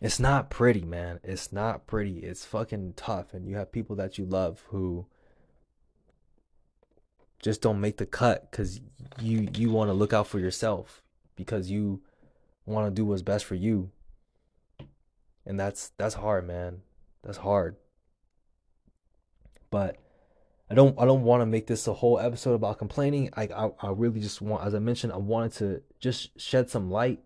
it's 0.00 0.18
not 0.18 0.48
pretty, 0.48 0.82
man. 0.82 1.20
It's 1.22 1.52
not 1.52 1.86
pretty. 1.86 2.20
It's 2.20 2.46
fucking 2.46 2.94
tough. 2.96 3.34
And 3.34 3.46
you 3.46 3.56
have 3.56 3.70
people 3.70 3.96
that 3.96 4.16
you 4.16 4.24
love 4.24 4.64
who 4.68 5.06
just 7.42 7.62
don't 7.62 7.80
make 7.80 7.96
the 7.96 8.06
cut 8.06 8.50
because 8.50 8.80
you 9.20 9.48
you 9.56 9.70
want 9.70 9.88
to 9.88 9.94
look 9.94 10.12
out 10.12 10.26
for 10.26 10.38
yourself 10.38 11.02
because 11.36 11.70
you 11.70 12.02
want 12.66 12.86
to 12.86 12.90
do 12.90 13.04
what's 13.04 13.22
best 13.22 13.44
for 13.44 13.54
you 13.54 13.90
and 15.46 15.58
that's 15.58 15.92
that's 15.96 16.14
hard 16.14 16.46
man 16.46 16.82
that's 17.24 17.38
hard 17.38 17.76
but 19.70 19.96
I 20.70 20.74
don't 20.74 20.96
I 21.00 21.04
don't 21.04 21.24
want 21.24 21.40
to 21.42 21.46
make 21.46 21.66
this 21.66 21.88
a 21.88 21.92
whole 21.92 22.20
episode 22.20 22.54
about 22.54 22.78
complaining. 22.78 23.30
I, 23.36 23.48
I 23.54 23.70
I 23.80 23.90
really 23.90 24.20
just 24.20 24.40
want, 24.40 24.64
as 24.64 24.74
I 24.74 24.78
mentioned, 24.78 25.12
I 25.12 25.16
wanted 25.16 25.52
to 25.54 25.82
just 25.98 26.38
shed 26.40 26.70
some 26.70 26.90
light. 26.90 27.20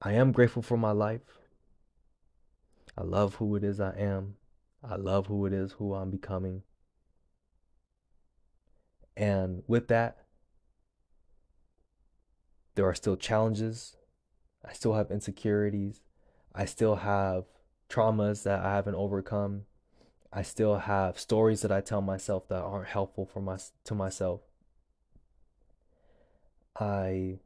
I 0.00 0.12
am 0.12 0.30
grateful 0.30 0.62
for 0.62 0.76
my 0.76 0.92
life. 0.92 1.22
I 2.96 3.02
love 3.02 3.36
who 3.36 3.56
it 3.56 3.64
is 3.64 3.80
I 3.80 3.96
am. 3.98 4.36
I 4.88 4.94
love 4.94 5.26
who 5.26 5.44
it 5.44 5.52
is 5.52 5.72
who 5.72 5.94
I'm 5.94 6.10
becoming. 6.10 6.62
And 9.16 9.64
with 9.66 9.88
that, 9.88 10.18
there 12.76 12.86
are 12.86 12.94
still 12.94 13.16
challenges. 13.16 13.96
I 14.64 14.72
still 14.72 14.94
have 14.94 15.10
insecurities. 15.10 16.02
I 16.54 16.64
still 16.64 16.96
have 16.96 17.44
traumas 17.88 18.42
that 18.44 18.60
I 18.60 18.74
haven't 18.74 18.94
overcome. 18.94 19.62
I 20.32 20.42
still 20.42 20.76
have 20.78 21.18
stories 21.18 21.62
that 21.62 21.72
I 21.72 21.80
tell 21.80 22.02
myself 22.02 22.48
that 22.48 22.62
aren't 22.62 22.88
helpful 22.88 23.24
for 23.24 23.40
my 23.40 23.58
to 23.84 23.94
myself. 23.94 24.40
I 26.78 27.38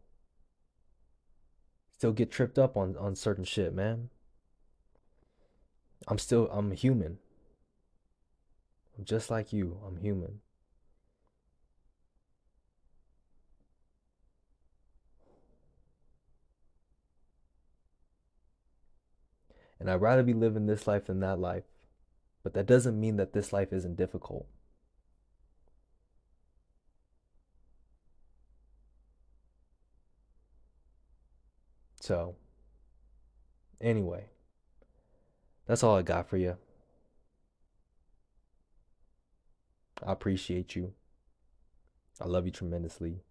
still 1.93 2.13
get 2.13 2.31
tripped 2.31 2.59
up 2.59 2.77
on 2.77 2.97
on 2.97 3.15
certain 3.15 3.45
shit, 3.45 3.73
man. 3.73 4.11
I'm 6.09 6.19
still 6.19 6.49
I'm 6.51 6.73
human. 6.73 7.19
I'm 8.99 9.05
just 9.05 9.31
like 9.31 9.53
you. 9.53 9.79
I'm 9.87 9.97
human. 9.97 10.41
And 19.83 19.90
I'd 19.90 20.01
rather 20.01 20.23
be 20.23 20.33
living 20.33 20.66
this 20.66 20.87
life 20.87 21.07
than 21.07 21.18
that 21.21 21.40
life. 21.40 21.64
But 22.45 22.55
that 22.55 22.66
doesn't 22.66 23.01
mean 23.01 23.16
that 23.16 23.33
this 23.33 23.53
life 23.53 23.73
isn't 23.73 23.97
difficult. 23.97 24.47
So, 32.01 32.37
anyway, 33.81 34.27
that's 35.66 35.83
all 35.83 35.97
I 35.97 36.03
got 36.03 36.29
for 36.29 36.37
you. 36.37 36.57
I 40.07 40.12
appreciate 40.12 40.77
you. 40.77 40.92
I 42.21 42.29
love 42.29 42.47
you 42.47 42.53
tremendously. 42.53 43.25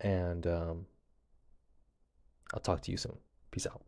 And 0.00 0.46
um, 0.46 0.86
I'll 2.54 2.60
talk 2.60 2.80
to 2.80 2.90
you 2.90 2.96
soon. 2.96 3.18
Peace 3.50 3.66
out. 3.66 3.82